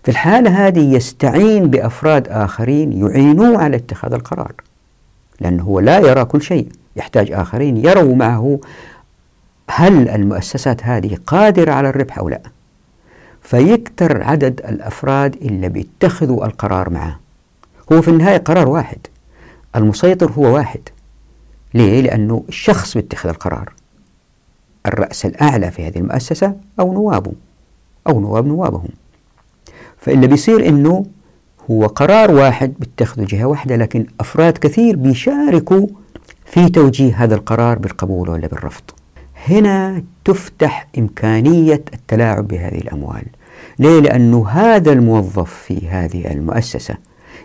[0.03, 4.53] في الحالة هذه يستعين بأفراد آخرين يعينوه على اتخاذ القرار
[5.41, 6.69] لأنه هو لا يرى كل شيء.
[6.97, 8.59] يحتاج آخرين يروا معه
[9.71, 12.41] هل المؤسسات هذه قادرة على الربح أو لا؟
[13.43, 17.21] فيكتر عدد الأفراد اللي بيتخذوا القرار معه
[17.93, 18.99] هو في النهاية قرار واحد.
[19.77, 20.81] المسيطر هو واحد.
[21.75, 23.73] ليه؟ لأنه الشخص بيتخذ القرار.
[24.87, 27.33] الرأس الأعلى في هذه المؤسسة أو نوابه
[28.07, 28.89] أو نواب نوابهم.
[29.99, 31.07] فاللي بيصير أنه
[31.71, 35.87] هو قرار واحد بيتخذه جهة واحدة لكن أفراد كثير بيشاركوا
[36.45, 38.83] في توجيه هذا القرار بالقبول ولا بالرفض.
[39.49, 43.23] هنا تفتح إمكانية التلاعب بهذه الأموال
[43.79, 46.95] ليه؟ لأنه هذا الموظف في هذه المؤسسة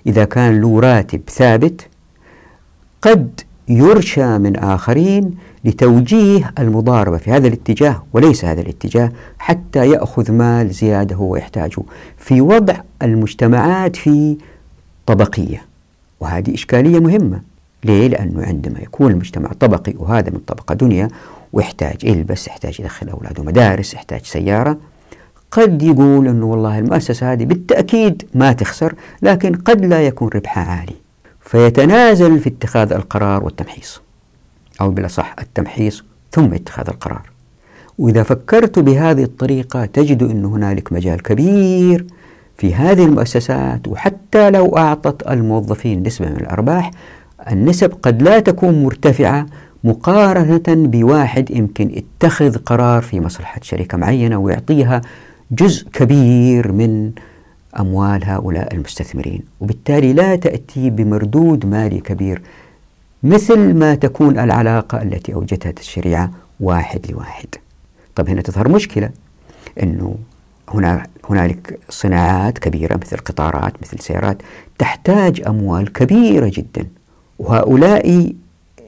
[0.07, 1.87] إذا كان له راتب ثابت
[3.01, 5.35] قد يرشى من آخرين
[5.65, 11.81] لتوجيه المضاربة في هذا الاتجاه وليس هذا الاتجاه حتى يأخذ مال زيادة هو يحتاجه
[12.17, 14.37] في وضع المجتمعات في
[15.05, 15.65] طبقية
[16.19, 17.41] وهذه إشكالية مهمة
[17.83, 21.07] ليه؟ لأنه عندما يكون المجتمع طبقي وهذا من طبقة دنيا
[21.53, 24.77] ويحتاج يلبس يحتاج يدخل أولاده مدارس يحتاج سيارة.
[25.51, 30.95] قد يقول أنه والله المؤسسة هذه بالتأكيد ما تخسر لكن قد لا يكون ربحها عالي.
[31.41, 34.01] فيتنازل في اتخاذ القرار والتمحيص
[34.81, 37.29] أو بالأصح التمحيص ثم اتخاذ القرار.
[37.97, 42.05] وإذا فكرت بهذه الطريقة تجد أن هنالك مجال كبير
[42.57, 46.91] في هذه المؤسسات وحتى لو أعطت الموظفين نسبة من الأرباح
[47.51, 49.45] النسب قد لا تكون مرتفعة
[49.83, 55.01] مقارنة بواحد يمكن اتخذ قرار في مصلحة شركة معينة ويعطيها
[55.51, 57.11] جزء كبير من
[57.79, 59.43] أموال هؤلاء المستثمرين.
[59.59, 62.41] وبالتالي لا تأتي بمردود مالي كبير
[63.23, 67.47] مثل ما تكون العلاقة التي أوجدتها الشريعة واحد لواحد.
[68.15, 69.09] طب هنا تظهر مشكلة
[69.83, 70.15] أنه
[70.69, 74.37] هنا هنالك صناعات كبيرة مثل قطارات مثل سيارات
[74.77, 76.87] تحتاج أموال كبيرة جدا.
[77.39, 78.33] وهؤلاء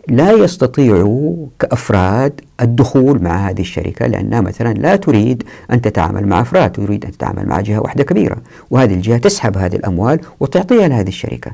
[0.07, 6.71] لا يستطيعوا كأفراد الدخول مع هذه الشركة لأنها مثلا لا تريد أن تتعامل مع أفراد
[6.71, 8.37] تريد أن تتعامل مع جهة واحدة كبيرة
[8.71, 11.51] وهذه الجهة تسحب هذه الأموال وتعطيها لهذه الشركة.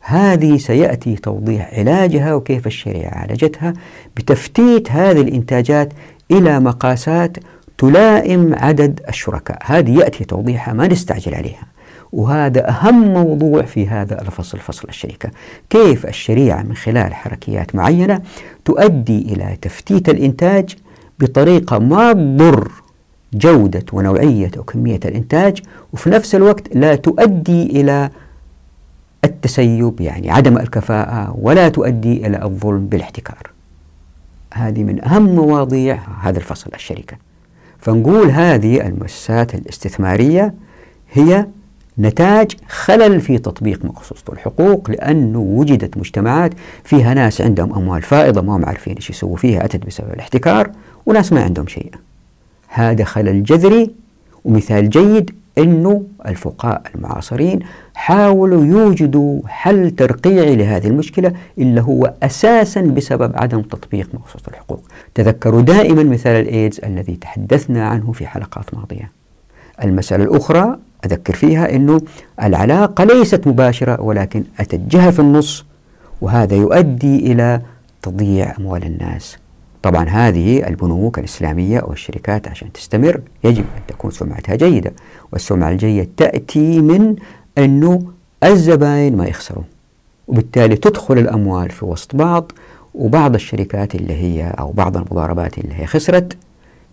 [0.00, 3.72] هذه سيأتي توضيح علاجها وكيف الشريعة عالجتها
[4.16, 5.92] بتفتيت هذه الإنتاجات
[6.30, 7.36] إلى مقاسات
[7.78, 9.58] تلائم عدد الشركاء.
[9.64, 11.75] هذه يأتي توضيحها ما نستعجل عليها.
[12.12, 15.30] وهذا أهم موضوع في هذا الفصل فصل الشركة.
[15.70, 18.20] كيف الشريعة من خلال حركيات معينة
[18.64, 20.76] تؤدي إلى تفتيت الإنتاج
[21.20, 22.70] بطريقة ما تضر
[23.34, 28.10] جودة ونوعية وكمية الإنتاج وفي نفس الوقت لا تؤدي إلى
[29.24, 33.50] التسيب يعني عدم الكفاءة ولا تؤدي إلى الظلم بالاحتكار.
[34.54, 37.16] هذه من أهم مواضيع هذا الفصل الشركة.
[37.78, 40.54] فنقول هذه المؤسسات الاستثمارية
[41.12, 41.46] هي
[41.98, 46.52] نتاج خلل في تطبيق مقصوصة الحقوق لأنه وجدت مجتمعات
[46.84, 50.70] فيها ناس عندهم أموال فائضة ما هم عارفين إيش يسووا فيها أتت بسبب الاحتكار
[51.06, 51.90] وناس ما عندهم شيء.
[52.68, 53.90] هذا خلل جذري
[54.44, 57.60] ومثال جيد أنه الفقهاء المعاصرين
[57.94, 64.82] حاولوا يوجدوا حل ترقيعي لهذه المشكلة اللي هو أساسا بسبب عدم تطبيق مقصوصة الحقوق.
[65.14, 69.15] تذكروا دائما مثال الإيدز الذي تحدثنا عنه في حلقات ماضية.
[69.84, 72.00] المسألة الأخرى أذكر فيها أنه
[72.42, 75.64] العلاقة ليست مباشرة ولكن أتت جهة في النص
[76.20, 77.60] وهذا يؤدي إلى
[78.02, 79.36] تضييع أموال الناس.
[79.82, 84.92] طبعا هذه البنوك الإسلامية أو الشركات عشان تستمر يجب أن تكون سمعتها جيدة
[85.32, 87.16] والسمعة الجيدة تأتي من
[87.58, 88.02] أنه
[88.44, 89.64] الزبائن ما يخسروا
[90.28, 92.52] وبالتالي تدخل الأموال في وسط بعض
[92.94, 96.36] وبعض الشركات اللي هي أو بعض المضاربات اللي هي خسرت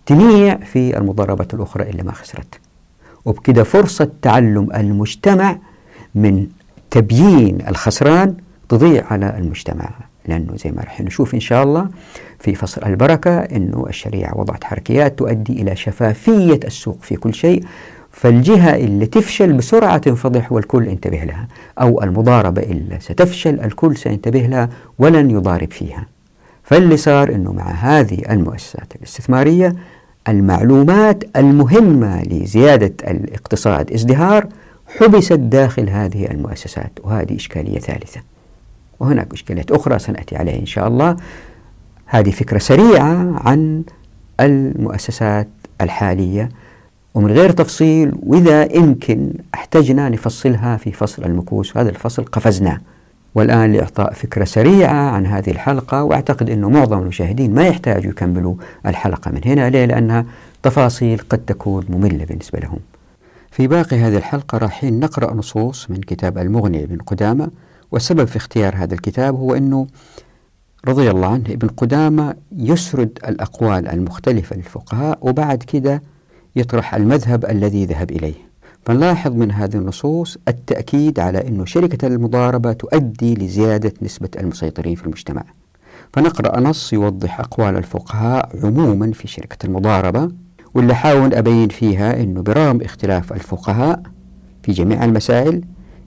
[0.05, 2.59] تنيع في المضاربات الأخرى اللي ما خسرت.
[3.25, 5.57] وبكده فرصة تعلم المجتمع
[6.15, 6.47] من
[6.91, 8.35] تبيين الخسران
[8.69, 9.89] تضيع على المجتمع.
[10.27, 11.87] لأنه زي ما رح نشوف إن شاء الله
[12.39, 17.63] في فصل البركة أنه الشريعة وضعت حركيات تؤدي إلى شفافية السوق في كل شيء
[18.11, 21.47] فالجهة اللي تفشل بسرعة تنفضح والكل انتبه لها
[21.81, 26.05] أو المضاربة اللي ستفشل الكل سينتبه لها ولن يضارب فيها.
[26.63, 29.75] فاللي صار أنه مع هذه المؤسسات الاستثمارية
[30.27, 33.91] المعلومات المهمة لزيادة الاقتصاد.
[33.91, 34.47] ازدهار
[34.99, 38.21] حبست داخل هذه المؤسسات وهذه إشكالية ثالثة.
[38.99, 41.17] وهناك إشكاليات أخرى سنأتي عليها إن شاء الله.
[42.05, 43.83] هذه فكرة سريعة عن
[44.39, 45.47] المؤسسات
[45.81, 46.49] الحالية.
[47.13, 51.75] ومن غير تفصيل وإذا يمكن أحتجنا نفصلها في فصل المكوس.
[51.75, 52.79] وهذا الفصل قفزناه.
[53.35, 59.31] والآن لإعطاء فكرة سريعة عن هذه الحلقة وأعتقد أنه معظم المشاهدين ما يحتاجوا يكملوا الحلقة
[59.31, 60.25] من هنا ليه؟ لأنها
[60.63, 62.79] تفاصيل قد تكون مملة بالنسبة لهم
[63.51, 67.49] في باقي هذه الحلقة رايحين نقرأ نصوص من كتاب المغني ابن قدامة
[67.91, 69.87] والسبب في اختيار هذا الكتاب هو أنه
[70.87, 76.01] رضي الله عنه ابن قدامة يسرد الأقوال المختلفة للفقهاء وبعد كده
[76.55, 78.52] يطرح المذهب الذي ذهب إليه
[78.85, 85.43] فنلاحظ من هذه النصوص التأكيد على أن شركة المضاربة تؤدي لزيادة نسبة المسيطرين في المجتمع.
[86.13, 90.31] فنقرأ نص يوضح أقوال الفقهاء عموما في شركة المضاربة
[90.73, 94.03] واللي حاول أبين فيها أنه برغم اختلاف الفقهاء
[94.63, 95.61] في جميع المسائل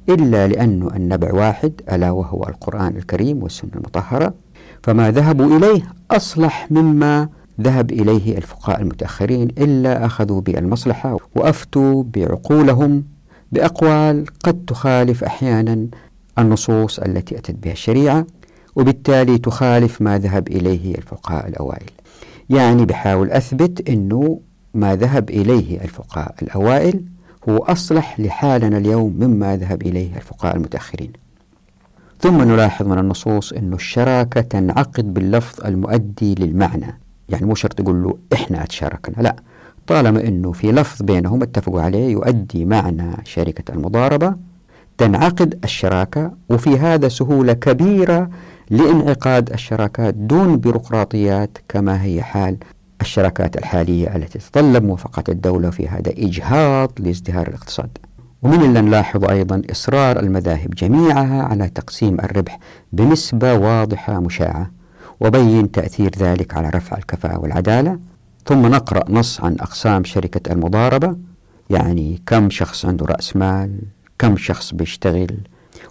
[0.09, 4.35] إلا لأنه النبع واحد ألا وهو القرآن الكريم والسنة المطهرة
[4.83, 7.29] فما ذهبوا إليه أصلح مما
[7.61, 13.05] ذهب إليه الفقهاء المتأخرين إلا أخذوا بالمصلحة وأفتوا بعقولهم
[13.53, 15.87] بأقوال قد تخالف أحيانا
[16.39, 18.27] النصوص التي أتت بها الشريعة
[18.77, 21.91] وبالتالي تخالف ما ذهب إليه الفقهاء الأوائل.
[22.51, 24.41] يعني بحاول أثبت أنه
[24.75, 27.05] ما ذهب إليه الفقهاء الأوائل
[27.49, 31.13] هو أصلح لحالنا اليوم مما ذهب إليه الفقهاء المتأخرين.
[32.21, 37.01] ثم نلاحظ من النصوص أن الشراكة تنعقد باللفظ المؤدي للمعنى.
[37.29, 39.37] يعني مو شرط تقول له إحنا تشاركنا لا.
[39.87, 44.35] طالما أنه في لفظ بينهم اتفقوا عليه يؤدي معنى شركة المضاربة
[44.99, 48.31] تنعقد الشراكة وفي هذا سهولة كبيرة
[48.71, 52.57] لانعقاد الشراكات دون بيروقراطيات كما هي حال
[53.01, 57.99] الشراكات الحالية التي تتطلب موافقة الدولة في هذا إجهاض لازدهار الاقتصاد.
[58.43, 62.59] ومن اللي نلاحظ أيضا إصرار المذاهب جميعها على تقسيم الربح
[62.93, 64.71] بنسبة واضحة مشاعة.
[65.21, 67.99] وبين تأثير ذلك على رفع الكفاءة والعدالة
[68.47, 71.17] ثم نقرأ نص عن أقسام شركة المضاربة
[71.71, 73.79] يعني كم شخص عنده رأس مال
[74.19, 75.37] كم شخص بيشتغل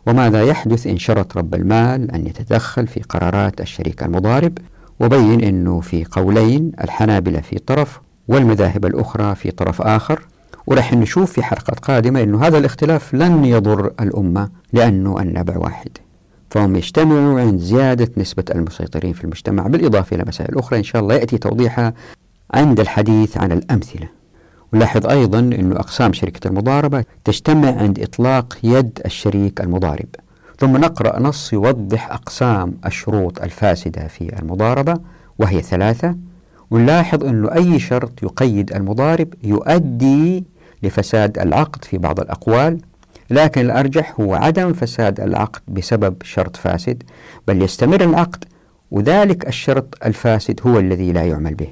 [0.08, 4.58] وماذا يحدث إن شرط رب المال أن يتدخل في قرارات الشريك المضارب
[5.00, 10.22] وبين أنه في قولين الحنابلة في طرف والمذاهب الأخرى في طرف آخر
[10.68, 15.90] ورح نشوف في حلقة قادمة أنه هذا الاختلاف لن يضر الأمة لأنه النبع واحد.
[16.56, 21.16] فهم يجتمعوا عند زيادة نسبة المسيطرين في المجتمع بالإضافة إلى مسائل أخرى إن شاء الله
[21.16, 21.94] يأتي توضيحها
[22.54, 24.08] عند الحديث عن الأمثلة.
[24.74, 30.06] ونلاحظ أيضا أن أقسام شركة المضاربة تجتمع عند إطلاق يد الشريك المضارب.
[30.58, 35.00] ثم نقرأ نص يوضح أقسام الشروط الفاسدة في المضاربة
[35.40, 36.16] وهي ثلاثة.
[36.72, 40.44] ونلاحظ أنه أي شرط يقيد المضارب يؤدي
[40.84, 42.80] لفساد العقد في بعض الأقوال.
[43.30, 47.04] لكن الأرجح هو عدم فساد العقد بسبب شرط فاسد
[47.48, 48.46] بل يستمر العقد
[48.92, 51.68] وذلك الشرط الفاسد هو الذي لا يعمل به.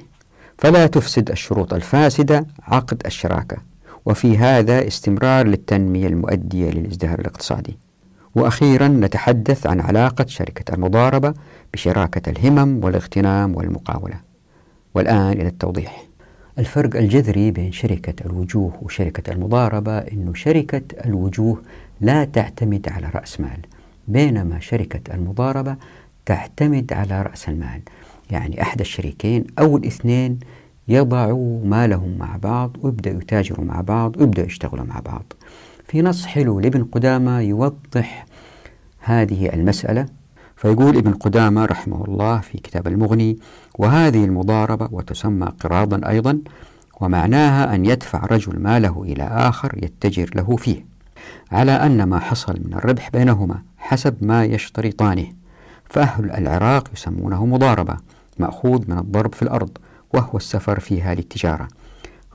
[0.58, 3.56] فلا تفسد الشروط الفاسدة عقد الشراكة
[4.06, 7.78] وفي هذا استمرار للتنمية المؤدية للازدهار الاقتصادي.
[8.34, 11.34] وأخيرا نتحدث عن علاقة شركة المضاربة
[11.72, 14.20] بشراكة الهمم والاغتنام والمقاولة.
[14.94, 16.04] والآن إلى التوضيح.
[16.58, 21.62] الفرق الجذري بين شركة الوجوه وشركة المضاربة أنه شركة الوجوه
[22.00, 23.60] لا تعتمد على رأس مال
[24.08, 25.76] بينما شركة المضاربة
[26.26, 27.80] تعتمد على رأس المال.
[28.30, 30.38] يعني أحد الشريكين أو الاثنين
[30.88, 35.32] يضعوا مالهم مع بعض ويبدأوا يتاجروا مع بعض ويبدأوا يشتغلوا مع بعض.
[35.88, 38.26] في نص حلو لابن قدامة يوضح
[38.98, 40.06] هذه المسألة.
[40.56, 43.38] فيقول ابن قدامة رحمه الله في كتاب المغني
[43.78, 46.38] وهذه المضاربة وتسمى قراضا أيضا
[47.00, 50.86] ومعناها أن يدفع رجل ماله إلى آخر يتجر له فيه
[51.52, 55.26] على أن ما حصل من الربح بينهما حسب ما يشترطانه
[55.90, 57.96] فأهل العراق يسمونه مضاربة
[58.38, 59.70] مأخوذ من الضرب في الأرض
[60.14, 61.68] وهو السفر فيها للتجارة.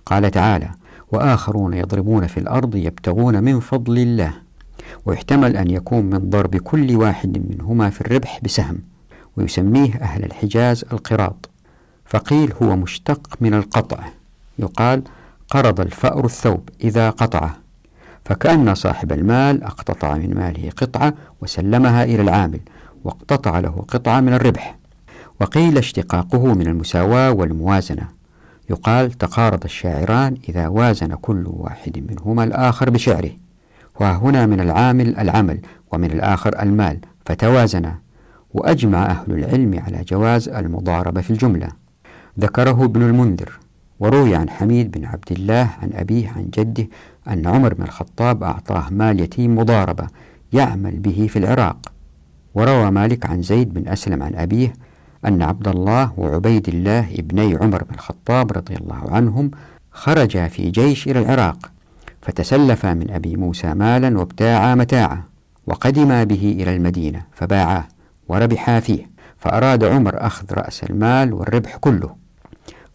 [0.05, 0.69] قال تعالى
[1.11, 4.33] وآخرون يضربون في الأرض يبتغون من فضل الله.
[5.05, 8.77] ويحتمل أن يكون من ضرب كل واحد منهما في الربح بسهم
[9.37, 11.49] ويسميه أهل الحجاز القراط.
[12.05, 13.99] فقيل هو مشتق من القطع.
[14.59, 15.03] يقال
[15.49, 17.57] قرض الفأر الثوب إذا قطعه.
[18.25, 22.59] فكأن صاحب المال أقتطع من ماله قطعة وسلمها إلى العامل
[23.03, 24.77] واقتطع له قطعة من الربح.
[25.41, 28.07] وقيل اشتقاقه من المساواة والموازنة.
[28.69, 33.31] يقال تقارض الشاعران إذا وازن كل واحد منهما الآخر بشعره.
[33.99, 35.59] وهنا من العامل العمل
[35.91, 37.99] ومن الآخر المال فتوازنا
[38.53, 41.67] وأجمع أهل العلم على جواز المضاربة في الجملة.
[42.39, 43.59] ذكره ابن المنذر
[43.99, 46.87] وروي عن حميد بن عبد الله عن أبيه عن جده
[47.27, 50.07] أن عمر بن الخطاب أعطاه مال يتيم مضاربة
[50.53, 51.91] يعمل به في العراق.
[52.55, 54.73] وروى مالك عن زيد بن أسلم عن أبيه
[55.25, 59.51] أن عبد الله وعبيد الله ابني عمر بن الخطاب رضي الله عنهم
[59.91, 61.71] خرجا في جيش إلى العراق.
[62.21, 65.23] فتسلفا من أبي موسى مالا وابتاعا متاعا
[65.67, 67.87] وقدما به إلى المدينة فباعاه
[68.27, 72.15] وربحا فيه فأراد عمر أخذ رأس المال والربح كله.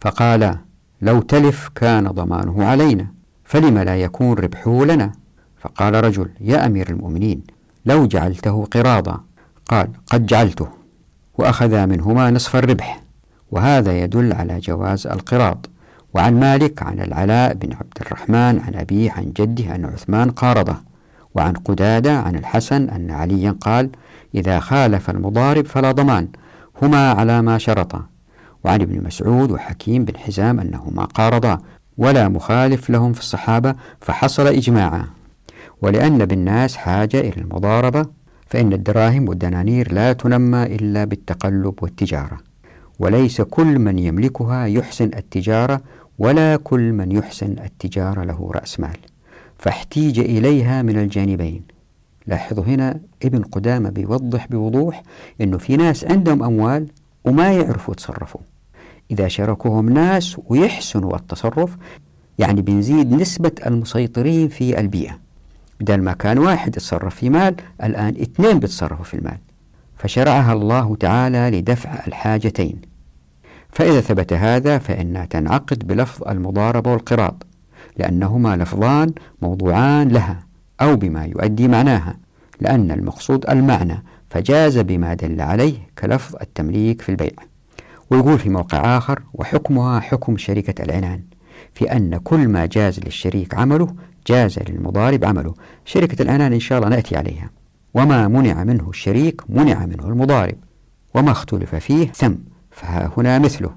[0.01, 0.57] فقال
[1.01, 3.07] لو تلف كان ضمانه علينا
[3.43, 5.11] فلم لا يكون ربحه لنا؟
[5.61, 7.43] فقال رجل يا أمير المؤمنين
[7.85, 9.23] لو جعلته قراضا
[9.67, 10.67] قال قد جعلته
[11.37, 13.01] وأخذا منهما نصف الربح
[13.51, 15.65] وهذا يدل على جواز القراض.
[16.15, 20.75] وعن مالك عن العلاء بن عبد الرحمن عن أبيه عن جده أن عثمان قارضه.
[21.35, 23.89] وعن قدادة عن الحسن أن عليا قال
[24.35, 26.27] إذا خالف المضارب فلا ضمان
[26.81, 28.05] هما على ما شرطا.
[28.63, 31.57] وعن ابن مسعود وحكيم بن حزام أنهما قارضا
[31.97, 35.05] ولا مخالف لهم في الصحابة فحصل إجماعا.
[35.81, 38.05] ولأن بالناس حاجة إلى المضاربة
[38.47, 42.37] فإن الدراهم والدنانير لا تنمى إلا بالتقلب والتجارة.
[42.99, 45.81] وليس كل من يملكها يحسن التجارة
[46.19, 48.97] ولا كل من يحسن التجارة له رأس مال
[49.59, 51.61] فاحتيج إليها من الجانبين.
[52.27, 55.03] لاحظوا هنا ابن قدامة بيوضح بوضوح
[55.41, 56.87] أنه في ناس عندهم أموال
[57.25, 58.41] وما يعرفوا يتصرفوا.
[59.11, 61.77] إذا شاركوهم ناس ويحسنوا التصرف
[62.39, 65.19] يعني بنزيد نسبة المسيطرين في البيئة.
[65.79, 69.37] بدل ما كان واحد يتصرف في مال الآن اثنين بيتصرفوا في المال.
[69.97, 72.94] فشرعها الله تعالى لدفع الحاجتين.
[73.75, 77.43] فإذا ثبت هذا فإنها تنعقد بلفظ المضاربة والقراض
[77.97, 80.39] لأنهما لفظان موضوعان لها
[80.81, 82.17] أو بما يؤدي معناها
[82.61, 87.31] لأن المقصود المعنى فجاز بما دل عليه كلفظ التمليك في البيع.
[88.09, 91.21] ويقول في موقع آخر وحكمها حكم شركة العنان
[91.73, 93.95] في أن كل ما جاز للشريك عمله
[94.27, 95.53] جاز للمضارب عمله.
[95.85, 97.49] شركة العنان إن شاء الله نأتي عليها.
[97.93, 100.55] وما منع منه الشريك منع منه المضارب.
[101.15, 102.33] وما اختلف فيه ثم.
[102.75, 103.69] فها هنا مثله.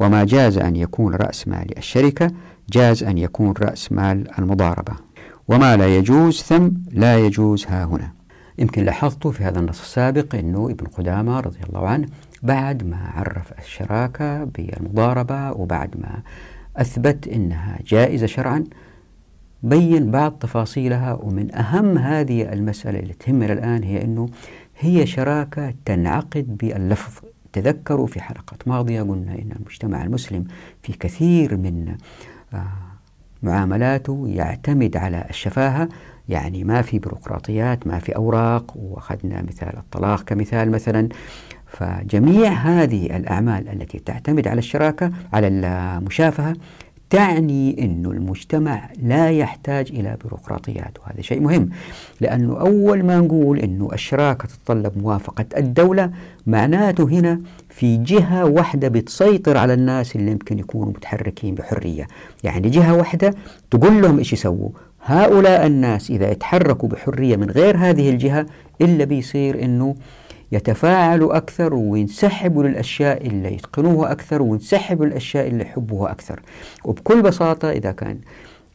[0.00, 2.30] وما جاز أن يكون رأس مال الشركة
[2.70, 4.92] جاز أن يكون رأس مال المضاربة.
[5.48, 8.12] وما لا يجوز ثم لا يجوز ها هنا.
[8.58, 12.06] يمكن لاحظتوا في هذا النص السابق أنه ابن قدامة رضي الله عنه
[12.42, 16.22] بعد ما عرف الشراكة بالمضاربة وبعد ما
[16.76, 18.64] أثبت أنها جائزة شرعا
[19.62, 21.12] بين بعض تفاصيلها.
[21.12, 24.28] ومن أهم هذه المسألة اللي تهمنا الآن هي أنه
[24.78, 27.33] هي شراكة تنعقد باللفظ.
[27.54, 30.44] تذكروا في حلقات ماضية قلنا إن المجتمع المسلم
[30.82, 31.96] في كثير من
[32.54, 32.66] آه،
[33.42, 35.88] معاملاته يعتمد على الشفاهة.
[36.28, 41.08] يعني ما في بيروقراطيات ما في أوراق وأخذنا مثال الطلاق كمثال مثلا.
[41.66, 46.56] فجميع هذه الأعمال التي تعتمد على الشراكة على المشافهة
[47.10, 51.70] تعني أن المجتمع لا يحتاج إلى بيروقراطيات وهذا شيء مهم
[52.20, 56.10] لأنه أول ما نقول أنه الشراكة تتطلب موافقة الدولة
[56.46, 57.40] معناته هنا
[57.70, 62.06] في جهة واحدة بتسيطر على الناس اللي يمكن يكونوا متحركين بحرية.
[62.44, 63.34] يعني جهة واحدة
[63.70, 64.70] تقول لهم إيش يسووا؟
[65.04, 68.46] هؤلاء الناس إذا يتحركوا بحرية من غير هذه الجهة
[68.80, 69.94] إلا بيصير أنه
[70.52, 76.40] يتفاعلوا أكثر وينسحبوا للأشياء اللي يتقنوها أكثر وينسحبوا للأشياء اللي يحبوها أكثر.
[76.84, 78.18] وبكل بساطة إذا كان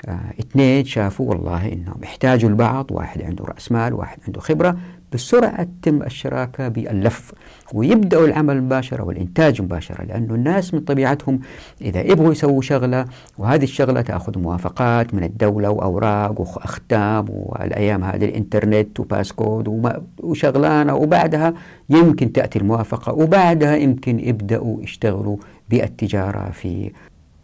[0.08, 4.78] آه اثنين شافوا والله إنهم يحتاجوا البعض واحد عنده رأس مال واحد عنده خبرة
[5.14, 7.32] بسرعة تتم الشراكة باللف
[7.74, 11.40] ويبدأوا العمل مباشرة والإنتاج مباشرة لأنه الناس من طبيعتهم
[11.82, 13.06] إذا يبغوا يسووا شغلة
[13.38, 21.54] وهذه الشغلة تأخذ موافقات من الدولة وأوراق وأختام والأيام هذه الإنترنت وباسكود وشغلانة وبعدها
[21.90, 25.38] يمكن تأتي الموافقة وبعدها يمكن يبدأوا يشتغلوا
[25.70, 26.92] بالتجارة في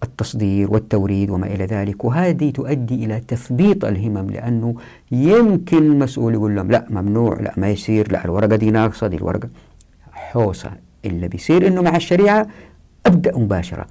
[0.05, 2.05] التصدير والتوريد وما إلى ذلك.
[2.05, 4.75] وهذه تؤدي إلى تثبيط الهمم لأنه
[5.11, 9.49] يمكن المسؤول يقول لهم لا ممنوع لا ما يصير لا الورقة دي ناقصة دي الورقة.
[10.11, 10.71] حوسة
[11.05, 12.47] اللي بيصير إنه مع الشريعة
[13.05, 13.87] أبدأ مباشرة.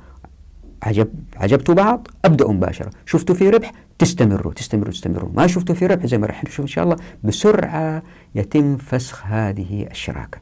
[0.83, 2.91] عجب عجبتوا بعض؟ أبدأوا مباشرة.
[3.07, 5.29] شفتوا في ربح؟ تستمروا تستمروا تستمروا.
[5.35, 6.97] ما شفتوا في ربح؟ زي ما راح نشوف إن شاء الله.
[7.25, 8.03] بسرعة
[8.35, 10.39] يتم فسخ هذه الشراكة.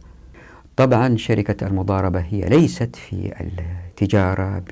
[0.77, 4.63] طبعا شركة المضاربة هي ليست في التجارة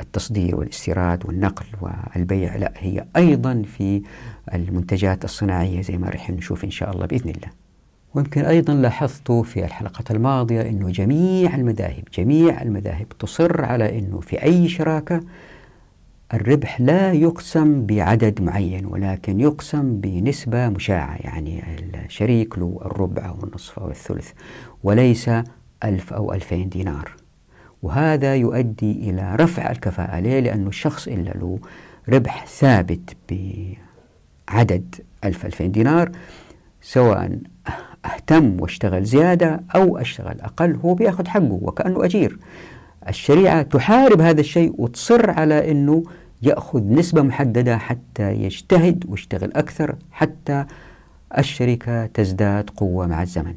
[0.00, 4.02] التصدير والإستيراد والنقل والبيع لا هي أيضا في
[4.54, 7.48] المنتجات الصناعية زي ما رح نشوف إن شاء الله بإذن الله.
[8.14, 14.42] ويمكن أيضا لاحظتوا في الحلقة الماضية أنه جميع المذاهب جميع المذاهب تصر على أنه في
[14.42, 15.20] أي شراكة
[16.34, 21.64] الربح لا يقسم بعدد معين ولكن يقسم بنسبة مشاعة يعني
[22.04, 24.30] الشريك له الربع أو النصف أو الثلث
[24.84, 25.30] وليس
[25.84, 27.25] ألف أو ألفين دينار.
[27.86, 30.20] وهذا يؤدي إلى رفع الكفاءة.
[30.20, 31.58] ليه؟ لأنه الشخص إلا له
[32.08, 36.10] ربح ثابت بعدد ألف ألفين دينار
[36.82, 37.38] سواء
[38.04, 42.38] اهتم واشتغل زيادة أو اشتغل أقل هو بيأخذ حقه وكأنه أجير.
[43.08, 46.02] الشريعة تحارب هذا الشيء وتصر على أنه
[46.42, 50.64] يأخذ نسبة محددة حتى يجتهد ويشتغل أكثر حتى
[51.38, 53.54] الشركة تزداد قوة مع الزمن.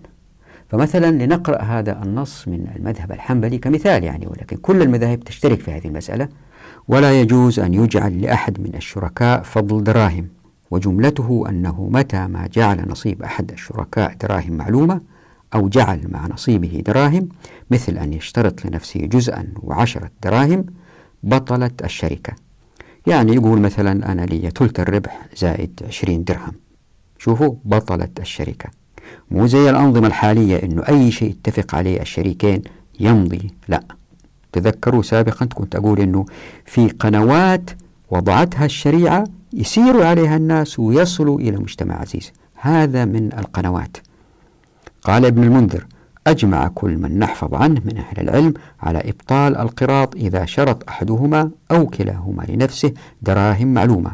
[0.70, 5.88] فمثلا لنقرأ هذا النص من المذهب الحنبلي كمثال يعني ولكن كل المذاهب تشترك في هذه
[5.88, 6.30] المسألة.
[6.88, 10.28] ولا يجوز أن يجعل لأحد من الشركاء فضل دراهم
[10.72, 15.01] وجملته أنه متى ما جعل نصيب أحد الشركاء دراهم معلومة
[15.55, 17.30] أو جعل مع نصيبه دراهم
[17.72, 20.65] مثل أن يشترط لنفسه جزءا وعشرة دراهم
[21.24, 22.34] بطلت الشركة.
[23.07, 26.53] يعني يقول مثلا أنا لي ثلث الربح زائد عشرين درهم.
[27.17, 28.78] شوفوا بطلت الشركة.
[29.32, 32.62] مو زي الأنظمة الحالية أنه أي شيء اتفق عليه الشريكين
[32.99, 33.84] يمضي لا.
[34.51, 36.26] تذكروا سابقا كنت أقول أنه
[36.66, 37.70] في قنوات
[38.12, 42.32] وضعتها الشريعة يسيروا عليها الناس ويصلوا إلى مجتمع عزيز.
[42.53, 43.97] هذا من القنوات.
[45.03, 45.86] قال ابن المنذر
[46.28, 51.88] أجمع كل من نحفظ عنه من أهل العلم على إبطال القراط إذا شرط أحدهما أو
[51.88, 54.12] كلاهما لنفسه دراهم معلومة.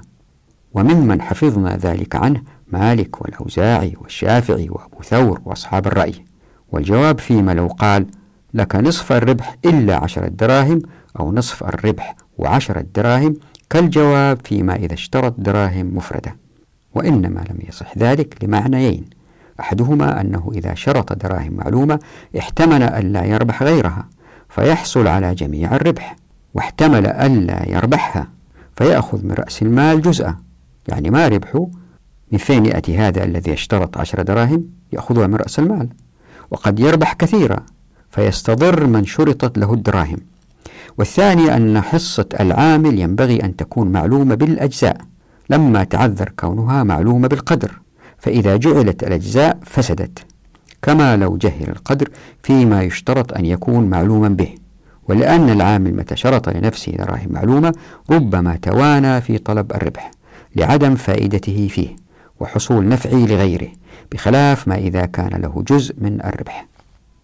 [0.73, 2.41] وممن حفظنا ذلك عنه
[2.79, 6.13] مالك والأوزاعي والشافعي وأبو ثور وأصحاب الرأي.
[6.71, 8.05] والجواب فيما لو قال
[8.53, 10.81] لك نصف الربح إلا عشرة دراهم
[11.19, 13.33] أو نصف الربح وعشرة دراهم
[13.69, 16.35] كالجواب فيما إذا اشترط دراهم مفردة.
[16.95, 19.05] وإنما لم يصح ذلك لمعنيين.
[19.59, 21.99] أحدهما أنه إذا شرط دراهم معلومة
[22.37, 24.07] احتمل ألا يربح غيرها
[24.49, 26.15] فيحصل على جميع الربح.
[26.53, 28.27] واحتمل ألا يربحها
[28.75, 30.35] فيأخذ من رأس المال جزءا
[30.87, 31.67] يعني ما ربحه
[32.31, 34.63] من فين يأتي هذا الذي اشترط عشر دراهم
[34.93, 35.89] يأخذها من رأس المال
[36.51, 37.59] وقد يربح كثيرا
[38.09, 40.17] فيستضر من شرطت له الدراهم.
[40.97, 44.97] والثاني أن حصة العامل ينبغي أن تكون معلومة بالأجزاء
[45.49, 47.79] لما تعذر كونها معلومة بالقدر
[48.17, 50.19] فإذا جعلت الأجزاء فسدت.
[50.81, 52.09] كما لو جهل القدر
[52.43, 54.55] فيما يشترط أن يكون معلوما به.
[55.07, 57.73] ولأن العامل متى شرط لنفسه دراهم معلومة
[58.09, 60.11] ربما توانى في طلب الربح
[60.55, 62.04] لعدم فائدته فيه.
[62.39, 63.67] وحصول نفعي لغيره
[64.11, 66.67] بخلاف ما إذا كان له جزء من الربح.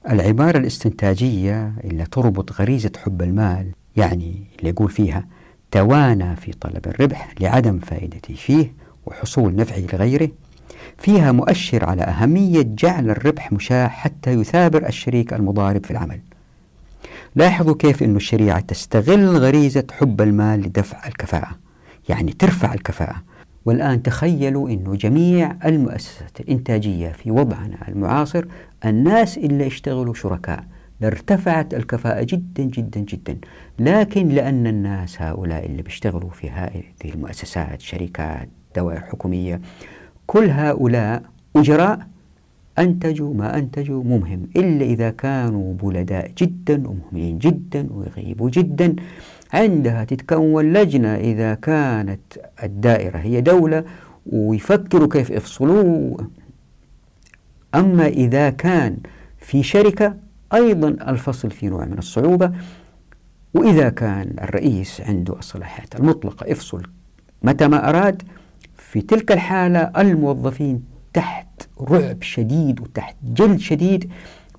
[0.09, 5.25] العبارة الاستنتاجية اللي تربط غريزة حب المال يعني اللي يقول فيها
[5.71, 8.73] توانى في طلب الربح لعدم فائدته فيه
[9.05, 10.29] وحصول نفعه لغيره
[10.97, 16.19] فيها مؤشر على أهمية جعل الربح مشاع حتى يثابر الشريك المضارب في العمل.
[17.35, 21.49] لاحظوا كيف أن الشريعة تستغل غريزة حب المال لدفع الكفاءة
[22.09, 23.15] يعني ترفع الكفاءة
[23.65, 28.45] والآن تخيلوا أنه جميع المؤسسات الإنتاجية في وضعنا المعاصر
[28.85, 30.63] الناس اللي يشتغلوا شركاء.
[31.01, 33.37] لارتفعت الكفاءة جدا جدا جدا.
[33.79, 39.61] لكن لأن الناس هؤلاء اللي بيشتغلوا في هذه المؤسسات شركات دوائر حكومية
[40.27, 41.23] كل هؤلاء
[41.55, 42.07] أجراء
[42.79, 44.47] أنتجوا ما أنتجوا مهم.
[44.55, 48.95] إلا إذا كانوا بلداء جدا ومهملين جدا ويغيبوا جدا.
[49.53, 52.21] عندها تتكون لجنة إذا كانت
[52.63, 53.83] الدائرة هي دولة
[54.25, 56.27] ويفكروا كيف يفصلوه
[57.75, 58.97] أما إذا كان
[59.37, 60.15] في شركة
[60.53, 62.51] أيضا الفصل في نوع من الصعوبة.
[63.53, 66.83] وإذا كان الرئيس عنده الصلاحيات المطلقة يفصل
[67.43, 68.23] متى ما أراد.
[68.77, 70.83] في تلك الحالة الموظفين
[71.13, 71.47] تحت
[71.81, 74.11] رعب شديد وتحت جلد شديد.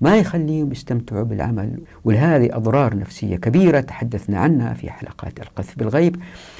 [0.03, 1.79] ما يخليهم يستمتعوا بالعمل.
[2.03, 6.15] ولهذه أضرار نفسية كبيرة تحدثنا عنها في حلقات القذف بالغيب.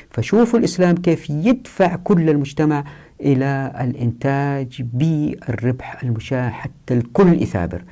[0.10, 2.84] فشوفوا الإسلام كيف يدفع كل المجتمع
[3.22, 7.84] إلى الإنتاج بالربح المشاع حتى الكل يثابر.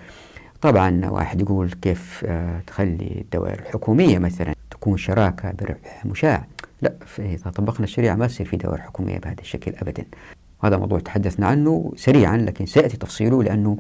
[0.61, 6.45] طبعا واحد يقول كيف آه، تخلي الدوائر الحكومية مثلا تكون شراكة بربح مشاع.
[6.81, 10.05] لا إذا طبقنا الشريعة ما تصير في دوائر حكومية بهذا الشكل أبدا.
[10.63, 13.77] هذا موضوع تحدثنا عنه سريعا لكن سيأتي تفصيله لأنه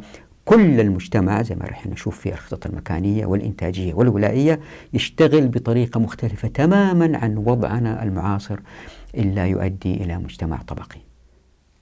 [0.51, 4.59] كل المجتمع زي ما رح نشوف في الخطط المكانية والإنتاجية والولائية
[4.93, 8.59] يشتغل بطريقة مختلفة تماما عن وضعنا المعاصر
[9.17, 10.99] إلا يؤدي إلى مجتمع طبقي.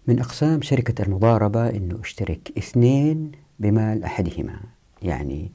[0.07, 4.59] من أقسام شركة المضاربة أنه أشترك اثنين بمال أحدهما.
[5.01, 5.51] يعني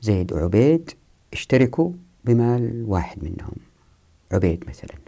[0.00, 0.90] زيد وعبيد
[1.32, 1.92] اشتركوا
[2.24, 3.54] بمال واحد منهم.
[4.32, 4.98] عبيد مثلا.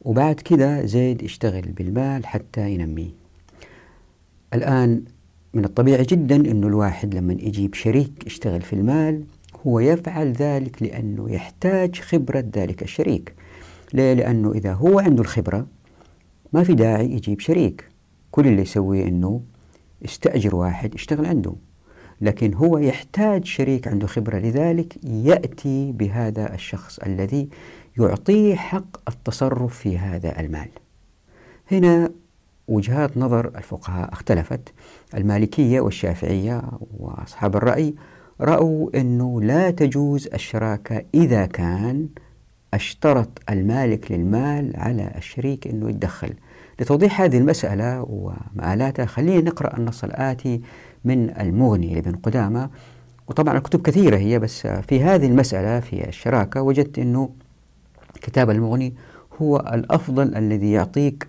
[0.00, 3.10] وبعد كده زيد يشتغل بالمال حتى ينميه.
[4.54, 5.04] الآن
[5.54, 9.24] من الطبيعي جدا أنه الواحد لما يجيب شريك يشتغل في المال
[9.66, 13.34] هو يفعل ذلك لأنه يحتاج خبرة ذلك الشريك.
[13.94, 15.66] ليه؟ لأنه إذا هو عنده الخبرة
[16.52, 17.88] ما في داعي يجيب شريك
[18.30, 19.42] كل اللي يسويه أنه
[20.02, 21.54] يستأجر واحد يشتغل عنده.
[22.20, 27.48] لكن هو يحتاج شريك عنده خبرة لذلك يأتي بهذا الشخص الذي
[27.98, 30.68] يعطيه حق التصرف في هذا المال.
[31.70, 32.10] هنا
[32.68, 34.72] وجهات نظر الفقهاء اختلفت.
[35.14, 36.62] المالكية والشافعية
[36.98, 37.94] وأصحاب الرأي
[38.40, 42.08] رأوا أنه لا تجوز الشراكة إذا كان
[42.74, 46.34] اشترط المالك للمال على الشريك أنه يتدخل.
[46.80, 50.60] لتوضيح هذه المسألة ومآلاتها خلينا نقرأ النص الآتي
[51.04, 52.70] من المغني لابن قدامة.
[53.28, 57.30] وطبعا الكتب كثيرة هي بس في هذه المسألة في الشراكة وجدت أنه
[58.22, 58.94] كتاب المغني
[59.42, 61.28] هو الأفضل الذي يعطيك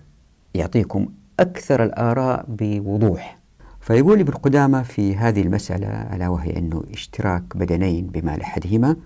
[0.54, 1.08] يعطيكم
[1.40, 3.38] أكثر الآراء بوضوح.
[3.80, 8.96] فيقول ابن قدامة في هذه المسألة ألا وهي أنه اشتراك بدنين بمال أحدهما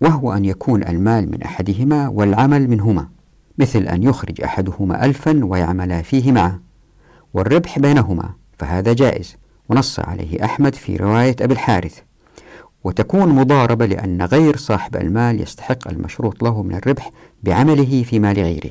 [0.00, 3.08] وهو أن يكون المال من أحدهما والعمل منهما
[3.58, 6.60] مثل أن يخرج أحدهما ألفا ويعملا فيه معه
[7.34, 9.36] والربح بينهما فهذا جائز
[9.68, 11.98] ونص عليه أحمد في رواية أبي الحارث.
[12.84, 17.10] وتكون مضاربة لأن غير صاحب المال يستحق المشروط له من الربح
[17.42, 18.70] بعمله في مال غيره.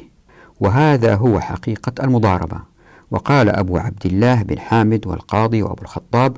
[0.60, 2.73] وهذا هو حقيقة المضاربة.
[3.12, 6.38] وقال أبو عبد الله بن حامد والقاضي وأبو الخطاب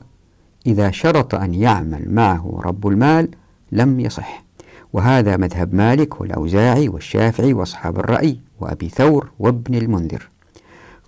[0.65, 3.29] إذا شرط أن يعمل معه رب المال
[3.71, 4.43] لم يصح
[4.93, 10.29] وهذا مذهب مالك والأوزاعي والشافعي وأصحاب الرأي وأبي ثور وابن المنذر.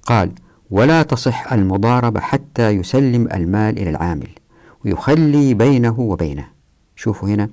[0.05, 0.31] قال
[0.71, 4.29] ولا تصح المضاربة حتى يسلم المال إلى العامل
[4.85, 6.47] ويخلي بينه وبينه.
[6.95, 7.49] شوفوا هنا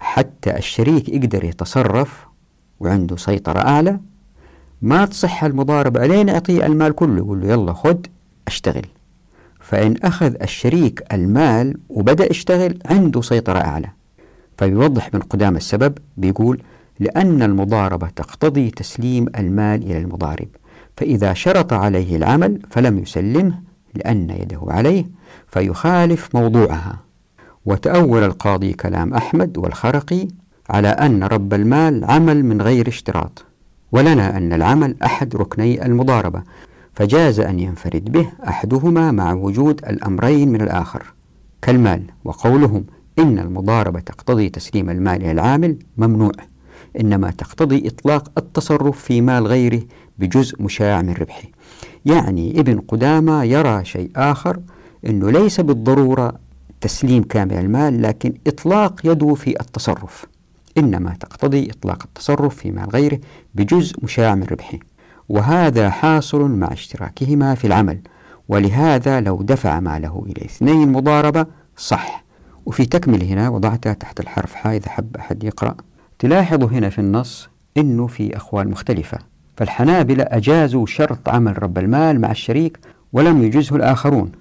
[0.00, 2.26] حتى الشريك يقدر يتصرف
[2.80, 4.00] وعنده سيطرة أعلى
[4.82, 7.16] ما تصح المضاربة ألين يعطيه المال كله.
[7.16, 8.06] يقول له يلا خد
[8.46, 8.86] أشتغل.
[9.60, 13.88] فإن أخذ الشريك المال وبدأ يشتغل عنده سيطرة أعلى.
[14.58, 16.62] فبيوضح من قدام السبب بيقول
[17.00, 20.48] لأن المضاربة تقتضي تسليم المال إلى المضارب.
[20.96, 23.60] فإذا شرط عليه العمل فلم يسلمه
[23.94, 25.04] لأن يده عليه
[25.46, 27.00] فيخالف موضوعها.
[27.66, 30.28] وتأول القاضي كلام أحمد والخرقي
[30.70, 33.45] على أن رب المال عمل من غير اشتراط.
[33.92, 36.42] ولنا أن العمل أحد ركني المضاربة
[36.94, 41.02] فجاز أن ينفرد به أحدهما مع وجود الأمرين من الآخر.
[41.62, 42.84] كالمال وقولهم
[43.18, 46.32] إن المضاربة تقتضي تسليم المال إلى العامل ممنوع
[47.00, 49.82] إنما تقتضي إطلاق التصرف في مال غيره
[50.18, 51.48] بجزء مشاع من ربحه.
[52.06, 54.60] يعني ابن قدامة يرى شيء آخر
[55.06, 56.34] أنه ليس بالضرورة
[56.80, 60.26] تسليم كامل المال لكن إطلاق يده في التصرف.
[60.78, 63.18] إنما تقتضي إطلاق التصرف في مال غيره
[63.54, 64.78] بجزء مشاع من ربحه.
[65.28, 68.00] وهذا حاصل مع اشتراكهما في العمل
[68.48, 71.46] ولهذا لو دفع ماله إلى اثنين مضاربة
[71.76, 72.24] صح.
[72.66, 75.76] وفي تكمل هنا وضعتها تحت الحرف ح إذا حب أحد يقرأ.
[76.18, 79.18] تلاحظوا هنا في النص أنه في أقوال مختلفة
[79.56, 82.78] فالحنابلة أجازوا شرط عمل رب المال مع الشريك
[83.12, 84.32] ولم يجزه الآخرون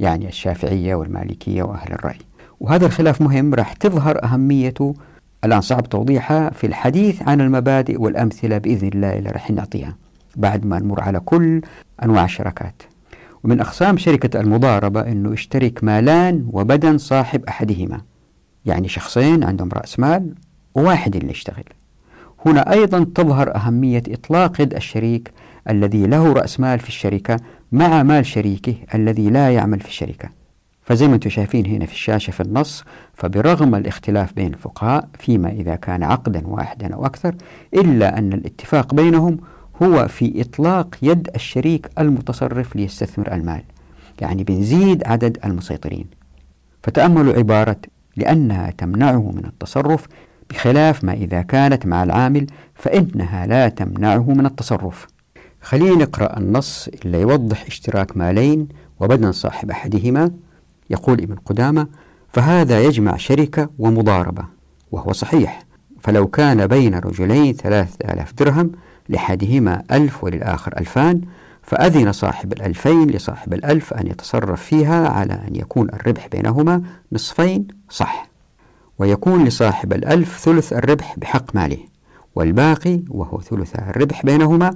[0.00, 2.18] يعني الشافعية والمالكية وأهل الرأي.
[2.60, 4.94] وهذا الخلاف مهم راح تظهر أهميته
[5.44, 9.96] الآن صعب توضيحها في الحديث عن المبادئ والأمثلة بإذن الله اللي راح نعطيها
[10.36, 11.60] بعد ما نمر على كل
[12.04, 12.82] أنواع الشراكات.
[13.44, 18.00] ومن أقسام شركة المضاربة أنه يشترك مالان وبدن صاحب أحدهما.
[18.66, 20.34] يعني شخصين عندهم رأس مال
[20.74, 21.64] وواحد اللي يشتغل.
[22.46, 25.30] هنا أيضا تظهر أهمية إطلاق يد الشريك
[25.70, 27.36] الذي له رأس مال في الشركة
[27.72, 30.39] مع مال شريكه الذي لا يعمل في الشركة.
[30.90, 32.84] فزي ما أنتم شايفين هنا في الشاشة في النص
[33.14, 37.34] فبرغم الاختلاف بين الفقهاء فيما إذا كان عقدا واحدا أو أكثر
[37.74, 39.38] إلا أن الاتفاق بينهم
[39.82, 43.62] هو في إطلاق يد الشريك المتصرف ليستثمر المال
[44.20, 46.06] يعني بنزيد عدد المسيطرين.
[46.82, 47.80] فتأملوا عبارة
[48.16, 50.06] لأنها تمنعه من التصرف
[50.50, 55.06] بخلاف ما إذا كانت مع العامل فإنها لا تمنعه من التصرف.
[55.60, 58.68] خلينا نقرأ النص اللي يوضح اشتراك مالين
[59.00, 60.30] وبدن صاحب أحدهما.
[60.90, 61.86] يقول ابن قدامة
[62.32, 64.44] فهذا يجمع شركة ومضاربة
[64.92, 65.64] وهو صحيح.
[66.00, 68.72] فلو كان بين رجلين ثلاثة آلاف درهم
[69.08, 71.20] لأحدهما ألف وللآخر ألفان
[71.62, 76.82] فأذن صاحب الألفين لصاحب الألف أن يتصرف فيها على أن يكون الربح بينهما
[77.12, 78.30] نصفين صح.
[78.98, 81.78] ويكون لصاحب الألف ثلث الربح بحق ماله
[82.34, 84.70] والباقي وهو ثلث الربح بينهما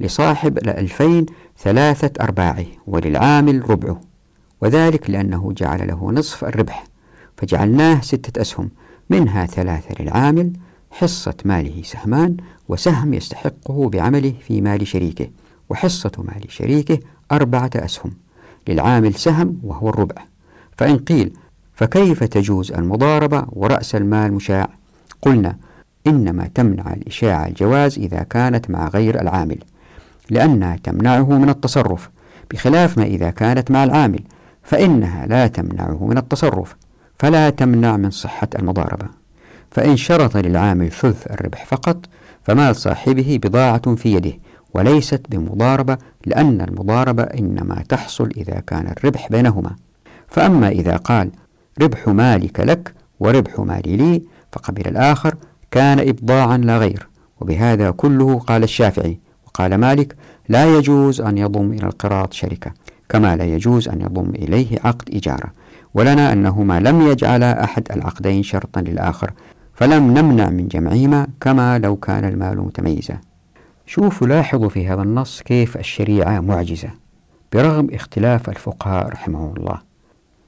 [0.00, 1.26] لصاحب الألفين
[1.58, 4.09] ثلاثة أرباعه وللعامل ربعه.
[4.60, 6.84] وذلك لأنه جعل له نصف الربح
[7.36, 8.70] فجعلناه ستة أسهم
[9.10, 10.52] منها ثلاثة للعامل
[10.90, 12.36] حصة ماله سهمان
[12.68, 15.28] وسهم يستحقه بعمله في مال شريكه
[15.70, 16.98] وحصة مال شريكه
[17.32, 18.12] أربعة أسهم
[18.68, 20.14] للعامل سهم وهو الربع.
[20.78, 21.32] فإن قيل
[21.74, 24.68] فكيف تجوز المضاربة ورأس المال مشاع؟
[25.22, 25.56] قلنا
[26.06, 29.58] إنما تمنع الإشاعة الجواز إذا كانت مع غير العامل
[30.30, 32.10] لأنها تمنعه من التصرف
[32.50, 34.20] بخلاف ما إذا كانت مع العامل
[34.62, 36.76] فإنها لا تمنعه من التصرف
[37.18, 39.06] فلا تمنع من صحة المضاربة.
[39.70, 42.06] فإن شرط للعامل ثلث الربح فقط
[42.44, 44.32] فمال صاحبه بضاعة في يده
[44.74, 49.76] وليست بمضاربة لأن المضاربة إنما تحصل إذا كان الربح بينهما.
[50.28, 51.30] فأما إذا قال
[51.82, 55.34] ربح مالك لك وربح مالي لي فقبل الآخر
[55.70, 57.08] كان إبضاعا لا غير.
[57.40, 60.16] وبهذا كله قال الشافعي وقال مالك
[60.48, 62.72] لا يجوز أن يضم إلى القراط شركة.
[63.10, 65.52] كما لا يجوز أن يضم إليه عقد إجارة
[65.94, 69.32] ولنا أنهما لم يجعلا أحد العقدين شرطا للآخر
[69.74, 73.18] فلم نمنع من جمعهما كما لو كان المال متميزا.
[73.86, 76.90] شوفوا لاحظوا في هذا النص كيف الشريعة معجزة
[77.52, 79.78] برغم اختلاف الفقهاء رحمه الله.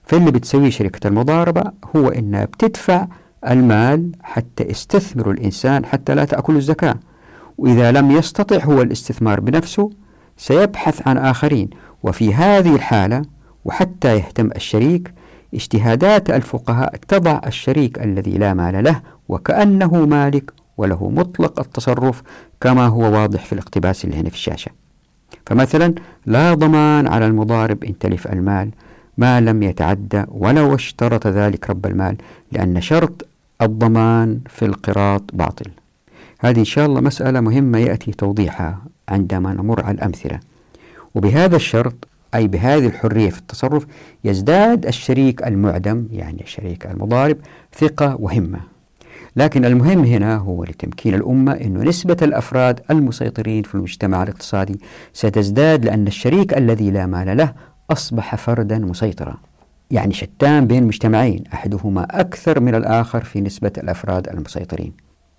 [0.05, 1.63] فاللي بتسويه شركة المضاربة
[1.97, 3.07] هو إنها بتدفع
[3.49, 6.95] المال حتى يستثمر الإنسان حتى لا تأكل الزكاة
[7.59, 9.91] وإذا لم يستطع هو الاستثمار بنفسه
[10.37, 11.71] سيبحث عن آخرين.
[12.03, 13.23] وفي هذه الحالة
[13.65, 15.13] وحتى يهتم الشريك
[15.55, 22.23] اجتهادات الفقهاء تضع الشريك الذي لا مال له وكأنه مالك وله مطلق التصرف
[22.61, 24.71] كما هو واضح في الاقتباس اللي هنا في الشاشة.
[25.47, 25.95] فمثلا
[26.27, 28.71] لا ضمان على المضارب إن تلف المال
[29.19, 32.17] ما لم يتعدى ولو اشترط ذلك رب المال
[32.53, 33.27] لأن شرط
[33.63, 35.71] الضمان في القراط باطل.
[36.41, 38.79] هذه إن شاء الله مسألة مهمة يأتي توضيحها.
[39.09, 40.41] عندما نمر على الأمثلة.
[41.15, 43.87] وبهذا الشرط أي بهذه الحرية في التصرف
[44.25, 47.37] يزداد الشريك المعدم يعني الشريك المضارب
[47.75, 48.61] ثقة وهمة.
[49.37, 54.81] لكن المهم هنا هو لتمكين الأمة أن نسبة الأفراد المسيطرين في المجتمع الاقتصادي
[55.13, 57.53] ستزداد لأن الشريك الذي لا مال له
[57.91, 59.37] أصبح فردا مسيطرا.
[59.91, 64.93] يعني شتان بين مجتمعين أحدهما أكثر من الآخر في نسبة الأفراد المسيطرين.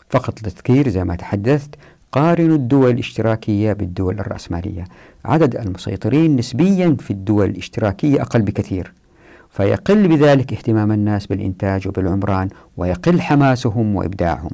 [0.09, 1.75] فقط للتذكير زي ما تحدثت
[2.13, 4.83] قارنوا الدول الاشتراكية بالدول الرأسمالية.
[5.25, 8.93] عدد المسيطرين نسبيا في الدول الاشتراكية أقل بكثير
[9.49, 14.49] فيقل بذلك اهتمام الناس بالإنتاج وبالعمران ويقل حماسهم وإبداعهم.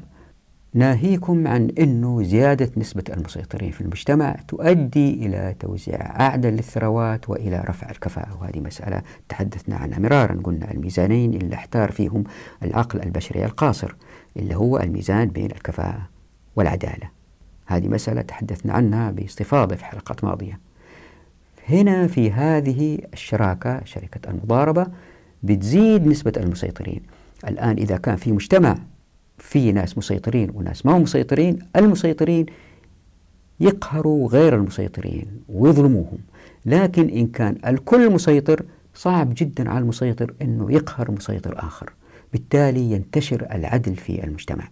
[0.74, 7.90] ناهيكم عن أنه زيادة نسبة المسيطرين في المجتمع تؤدي إلى توزيع أعدل للثروات وإلى رفع
[7.90, 8.38] الكفاءة.
[8.42, 10.42] وهذه مسألة تحدثنا عنها مرارا.
[10.44, 12.24] قلنا الميزانين اللي احتار فيهم
[12.64, 13.96] العقل البشري القاصر
[14.38, 16.10] اللي هو الميزان بين الكفاءة
[16.56, 17.19] والعدالة.
[17.70, 20.60] هذه مسألة تحدثنا عنها باستفاضة في حلقات ماضية.
[21.70, 24.88] هنا في هذه الشراكة شركة المضاربة
[25.44, 27.02] بتزيد نسبة المسيطرين.
[27.48, 28.78] الآن إذا كان في مجتمع
[29.38, 32.46] في ناس مسيطرين وناس ما هم مسيطرين المسيطرين
[33.60, 36.18] يقهروا غير المسيطرين ويظلموهم.
[36.66, 38.66] لكن إن كان الكل مسيطر
[38.96, 41.94] صعب جدا على المسيطر أنه يقهر مسيطر آخر.
[42.34, 44.68] بالتالي ينتشر العدل في المجتمع.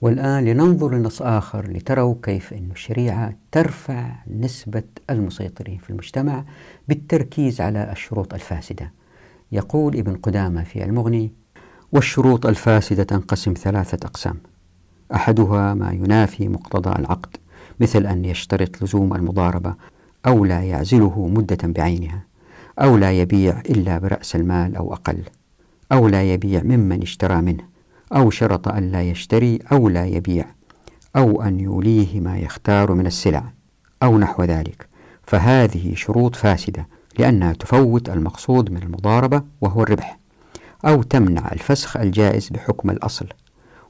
[0.00, 6.44] والآن لننظر لنص آخر لتروا كيف أن الشريعة ترفع نسبة المسيطرين في المجتمع
[6.88, 8.92] بالتركيز على الشروط الفاسدة.
[9.52, 11.32] يقول ابن قدامة في المغني
[11.92, 14.36] والشروط الفاسدة تنقسم ثلاثة أقسام.
[15.14, 17.36] أحدها ما ينافي مقتضى العقد
[17.80, 19.74] مثل أن يشترط لزوم المضاربة
[20.26, 22.24] أو لا يعزله مدة بعينها
[22.78, 25.22] أو لا يبيع إلا برأس المال أو أقل
[25.92, 27.64] أو لا يبيع ممن اشترى منه
[28.12, 30.44] أو شرط أن لا يشتري أو لا يبيع
[31.16, 33.52] أو أن يوليه ما يختار من السلع
[34.02, 34.88] أو نحو ذلك.
[35.22, 36.88] فهذه شروط فاسدة
[37.18, 40.18] لأنها تفوت المقصود من المضاربة وهو الربح
[40.84, 43.26] أو تمنع الفسخ الجائز بحكم الأصل.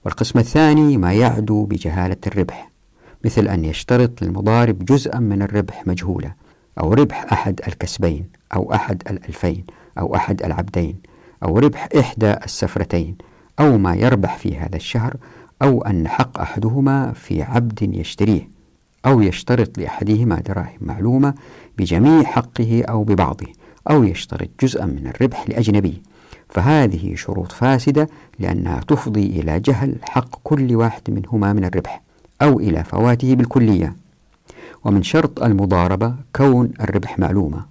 [0.05, 2.71] والقسم الثاني ما يعدو بجهالة الربح
[3.25, 6.35] مثل أن يشترط للمضارب جزءا من الربح مجهولة
[6.81, 9.65] أو ربح أحد الكسبين أو أحد الألفين
[9.99, 10.97] أو أحد العبدين
[11.45, 13.17] أو ربح إحدى السفرتين
[13.61, 15.17] أو ما يربح في هذا الشهر
[15.63, 18.49] أو أن حق أحدهما في عبد يشتريه
[19.07, 21.35] أو يشترط لأحدهما دراهم معلومة
[21.79, 23.47] بجميع حقه أو ببعضه
[23.91, 26.03] أو يشترط جزءا من الربح لأجنبي.
[26.49, 28.09] فهذه شروط فاسدة
[28.39, 32.03] لأنها تفضي إلى جهل حق كل واحد منهما من الربح
[32.43, 33.97] أو إلى فواته بالكلية.
[34.85, 37.65] ومن شرط المضاربة كون الربح معلومة.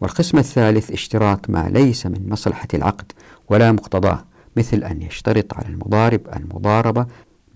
[0.00, 3.12] والقسم الثالث اشتراط ما ليس من مصلحة العقد
[3.48, 4.24] ولا مقتضاه.
[4.58, 7.06] مثل أن يشترط على المضارب المضاربة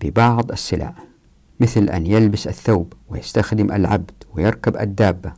[0.00, 0.94] ببعض السلع
[1.60, 5.32] مثل أن يلبس الثوب ويستخدم العبد ويركب الدابة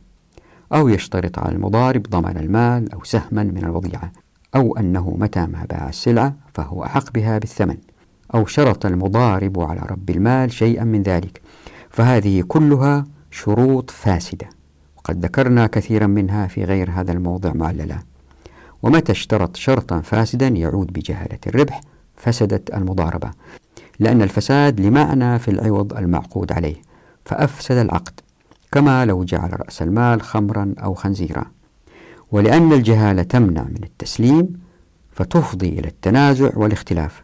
[0.73, 4.11] أو يشترط على المضارب ضمان المال أو سهما من الوضيعة
[4.55, 7.77] أو أنه متى ما باع السلعة فهو أحق بها بالثمن
[8.35, 11.41] أو شرط المضارب على رب المال شيئا من ذلك.
[11.89, 14.49] فهذه كلها شروط فاسدة
[14.97, 17.99] وقد ذكرنا كثيرا منها في غير هذا الموضع معللا.
[18.85, 21.81] ومتى اشترط شرطا فاسدا يعود بجهالة الربح؟
[22.17, 23.31] فسدت المضاربة.
[23.99, 26.75] لأن الفساد لمعنى في العوض المعقود عليه.
[27.25, 28.19] فأفسد العقد.
[28.71, 31.45] كما لو جعل رأس المال خمرا أو خنزيرا.
[32.31, 34.53] ولأن الجهالة تمنع من التسليم
[35.11, 37.23] فتفضي إلى التنازع والاختلاف.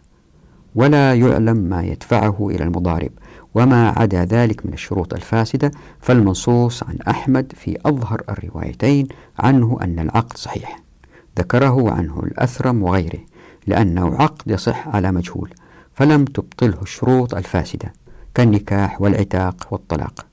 [0.75, 3.11] ولا يعلم ما يدفعه إلى المضارب.
[3.55, 9.07] وما عدا ذلك من الشروط الفاسدة فالمنصوص عن أحمد في أظهر الروايتين
[9.39, 10.90] عنه أن العقد صحيح.
[11.39, 13.19] ذكره عنه الأثرم وغيره
[13.67, 15.53] لأنه عقد يصح على مجهول
[15.93, 17.93] فلم تبطله الشروط الفاسدة
[18.33, 20.25] كالنكاح والعتاق والطلاق.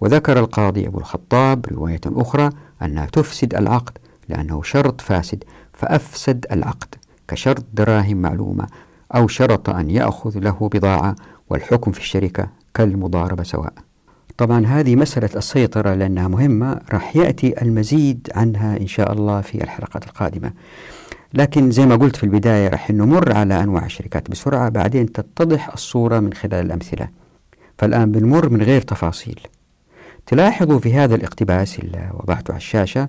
[0.00, 2.50] وذكر القاضي أبو الخطاب رواية أخرى
[2.82, 6.94] أنها تفسد العقد لأنه شرط فاسد فأفسد العقد
[7.28, 8.66] كشرط دراهم معلومة
[9.14, 11.16] أو شرط أن يأخذ له بضاعة
[11.50, 13.72] والحكم في الشركة كالمضاربة سواء.
[14.42, 20.04] طبعا هذه مسألة السيطرة لأنها مهمة راح يأتي المزيد عنها إن شاء الله في الحلقات
[20.04, 20.52] القادمة.
[21.34, 26.20] لكن زي ما قلت في البداية راح نمر على أنواع الشركات بسرعة بعدين تتضح الصورة
[26.20, 27.08] من خلال الأمثلة.
[27.78, 29.40] فالآن بنمر من غير تفاصيل.
[30.26, 33.08] تلاحظوا في هذا الاقتباس اللي وضعته على الشاشة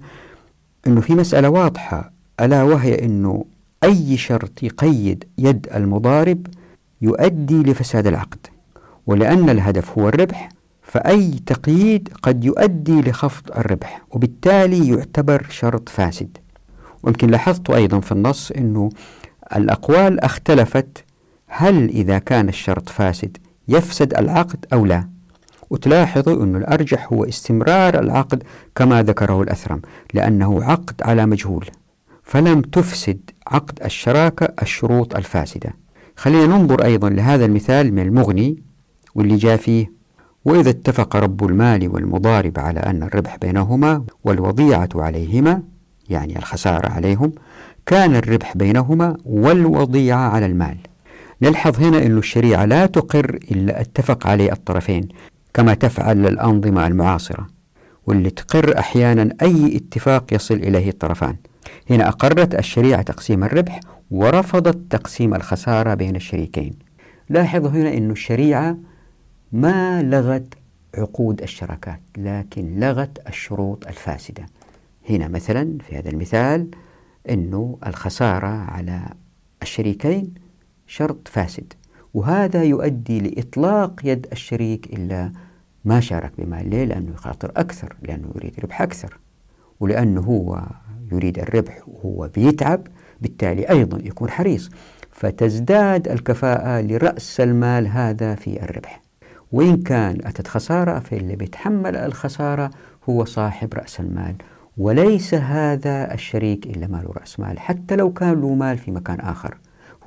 [0.87, 3.45] أنه في مسألة واضحة ألا وهي أنه
[3.83, 6.47] أي شرط يقيد يد المضارب
[7.01, 8.47] يؤدي لفساد العقد.
[9.07, 10.49] ولأن الهدف هو الربح
[10.93, 16.37] فأي تقييد قد يؤدي لخفض الربح وبالتالي يعتبر شرط فاسد.
[17.03, 18.89] ويمكن لاحظت أيضا في النص أنه
[19.55, 21.03] الأقوال اختلفت
[21.47, 23.37] هل إذا كان الشرط فاسد
[23.67, 25.09] يفسد العقد أو لا.
[25.69, 28.43] وتلاحظوا أن الأرجح هو استمرار العقد
[28.75, 29.81] كما ذكره الأثرم
[30.13, 31.65] لأنه عقد على مجهول
[32.23, 35.73] فلم تفسد عقد الشراكة الشروط الفاسدة.
[36.15, 38.63] خلينا ننظر أيضا لهذا المثال من المغني
[39.15, 40.02] واللي جاء فيه
[40.45, 45.61] وإذا اتفق رب المال والمضارب على أن الربح بينهما والوضيعة عليهما
[46.09, 47.31] يعني الخسارة عليهم
[47.85, 50.77] كان الربح بينهما والوضيعة على المال.
[51.41, 55.07] نلحظ هنا أن الشريعة لا تقر إلا اتفق عليه الطرفين
[55.53, 57.47] كما تفعل الأنظمة المعاصرة
[58.07, 61.35] واللي تقر أحيانا أي اتفاق يصل إليه الطرفان.
[61.89, 63.79] هنا أقرت الشريعة تقسيم الربح
[64.11, 66.73] ورفضت تقسيم الخسارة بين الشريكين.
[67.29, 68.77] لاحظوا هنا أن الشريعة
[69.53, 70.53] ما لغت
[70.97, 74.45] عقود الشراكات لكن لغت الشروط الفاسدة.
[75.09, 76.67] هنا مثلا في هذا المثال
[77.29, 79.01] أنه الخسارة على
[79.61, 80.33] الشريكين
[80.87, 81.73] شرط فاسد
[82.13, 85.31] وهذا يؤدي لإطلاق يد الشريك إلا
[85.85, 89.19] ما شارك بمال ليه؟ لأنه يخاطر أكثر لأنه يريد ربح أكثر
[89.79, 90.61] ولأنه هو
[91.11, 92.87] يريد الربح وهو بيتعب
[93.21, 94.69] بالتالي أيضا يكون حريص.
[95.11, 99.02] فتزداد الكفاءة لرأس المال هذا في الربح.
[99.53, 102.71] وإن كان أتت خسارة فاللي بيتحمل الخسارة
[103.09, 104.35] هو صاحب رأس المال.
[104.77, 109.57] وليس هذا الشريك إلا ماله رأس مال حتى لو كان له مال في مكان آخر.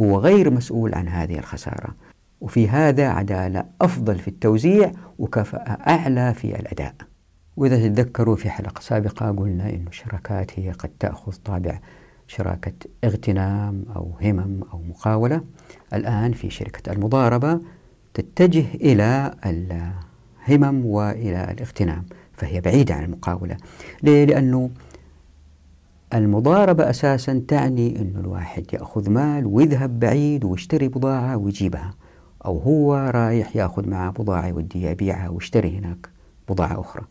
[0.01, 1.95] هو غير مسؤول عن هذه الخسارة.
[2.41, 6.95] وفي هذا عدالة أفضل في التوزيع وكفاءة أعلى في الأداء.
[7.57, 11.79] وإذا تتذكروا في حلقة سابقة قلنا أن الشراكات هي قد تأخذ طابع
[12.27, 12.73] شراكة
[13.05, 15.41] اغتنام أو همم أو مقاولة.
[15.93, 17.61] الآن في شركة المضاربة
[18.17, 23.57] تتجه إلى الهمم وإلى الاغتنام فهي بعيدة عن المقاولة
[24.03, 24.71] ليه؟ لأنه
[26.15, 31.95] المضاربة أساسا تعني أن الواحد يأخذ مال ويذهب بعيد ويشتري بضاعة ويجيبها
[32.45, 36.09] أو هو رايح يأخذ معه بضاعة يوديها يبيعها ويشتري هناك
[36.49, 37.03] بضاعة أخرى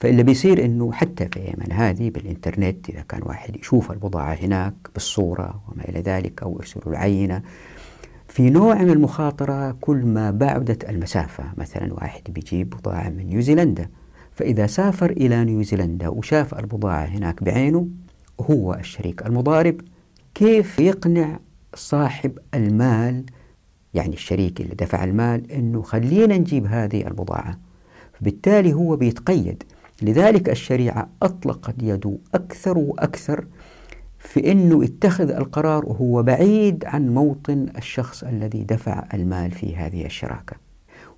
[0.00, 5.60] فاللي بيصير أنه حتى في يمن هذه بالإنترنت إذا كان واحد يشوف البضاعة هناك بالصورة
[5.68, 7.42] وما إلى ذلك أو يرسلوا العينة
[8.36, 11.44] في نوع من المخاطرة كل ما بعدت المسافة.
[11.56, 13.88] مثلا واحد بيجيب بضاعة من نيوزيلندا
[14.32, 17.88] فإذا سافر إلى نيوزيلندا وشاف البضاعة هناك بعينه
[18.40, 19.80] هو الشريك المضارب.
[20.34, 21.38] كيف يقنع
[21.74, 23.24] صاحب المال
[23.94, 27.58] يعني الشريك اللي دفع المال أنه خلينا نجيب هذه البضاعة؟
[28.20, 29.62] بالتالي هو بيتقيد.
[30.02, 33.46] لذلك الشريعة أطلقت يده أكثر وأكثر
[34.26, 40.56] في أنه اتخذ القرار وهو بعيد عن موطن الشخص الذي دفع المال في هذه الشراكة.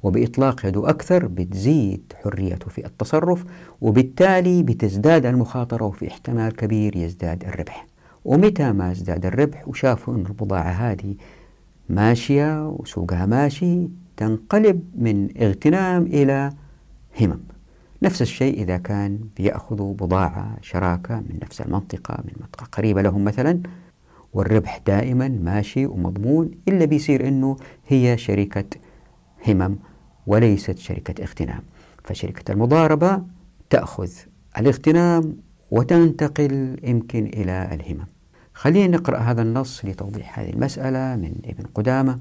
[0.02, 3.44] وبإطلاق يده أكثر بتزيد حريته في التصرف
[3.80, 7.86] وبالتالي بتزداد المخاطرة وفي احتمال كبير يزداد الربح.
[8.24, 11.14] ومتى ما ازداد الربح؟ وشافوا أن البضاعة هذه
[11.88, 16.50] ماشية وسوقها ماشي تنقلب من اغتنام إلى
[17.20, 17.57] همم.
[18.02, 23.60] نفس الشيء إذا كان بيأخذوا بضاعة شراكة من نفس المنطقة من منطقة قريبة لهم مثلا
[24.32, 27.56] والربح دائما ماشي ومضمون إلا بيصير أنه
[27.88, 28.64] هي شركة
[29.48, 29.76] همم
[30.26, 31.62] وليست شركة اغتنام.
[32.04, 33.22] فشركة المضاربة
[33.70, 34.10] تأخذ
[34.58, 35.36] الاغتنام
[35.70, 38.06] وتنتقل يمكن إلى الهمم.
[38.54, 42.18] خلينا نقرأ هذا النص لتوضيح هذه المسألة من ابن قدامة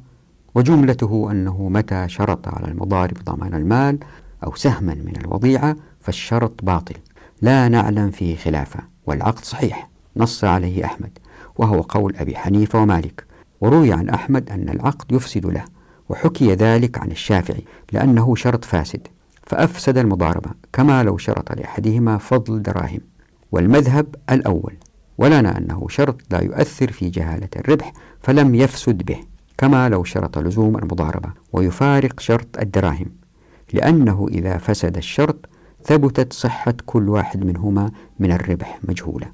[0.55, 3.99] وجملته أنه متى شرط على المضارب ضمان المال
[4.43, 6.95] أو سهما من الوضيعة فالشرط باطل.
[7.41, 9.89] لا نعلم فيه خلافة والعقد صحيح.
[10.17, 11.17] نص عليه أحمد
[11.55, 13.25] وهو قول أبي حنيفة ومالك.
[13.61, 15.65] وروي عن أحمد أن العقد يفسد له
[16.09, 19.07] وحكي ذلك عن الشافعي لأنه شرط فاسد.
[19.43, 22.99] فأفسد المضاربة كما لو شرط لأحدهما فضل دراهم.
[23.51, 24.73] والمذهب الأول
[25.17, 29.19] ولنا أنه شرط لا يؤثر في جهالة الربح فلم يفسد به
[29.57, 33.05] كما لو شرط لزوم المضاربة ويفارق شرط الدراهم.
[33.73, 35.49] لأنه إذا فسد الشرط
[35.83, 39.27] ثبتت صحة كل واحد منهما من الربح مجهولة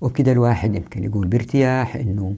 [0.00, 2.36] وبكده الواحد يمكن يقول بارتياح أنه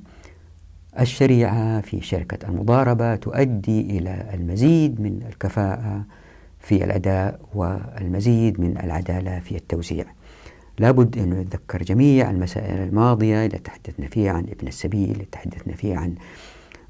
[1.01, 6.05] الشريعة في شركة المضاربة تؤدي إلى المزيد من الكفاءة
[6.59, 10.05] في الأداء والمزيد من العدالة في التوزيع.
[10.79, 15.97] لابد أن نتذكر جميع المسائل الماضية اللي تحدثنا فيها عن ابن السبيل اللي تحدثنا فيها
[15.97, 16.15] عن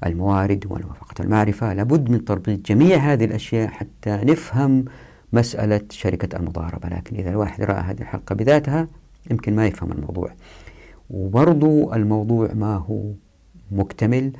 [0.05, 4.85] الموارد وموافقة المعرفة لابد من تربيط جميع هذه الأشياء حتى نفهم
[5.33, 6.89] مسألة شركة المضاربة.
[6.89, 8.87] لكن إذا الواحد رأى هذه الحلقة بذاتها
[9.31, 10.31] يمكن ما يفهم الموضوع.
[11.09, 13.11] وبرضو الموضوع ما هو
[13.71, 14.31] مكتمل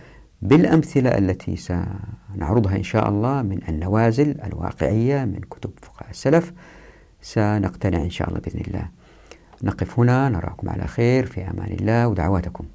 [0.41, 6.53] بالأمثلة التي سنعرضها إن شاء الله من النوازل الواقعية من كتب فقهاء السلف.
[7.21, 8.89] سنقتنع إن شاء الله بإذن الله.
[9.63, 12.65] نقف هنا نراكم على خير في أمان الله ودعواتكم.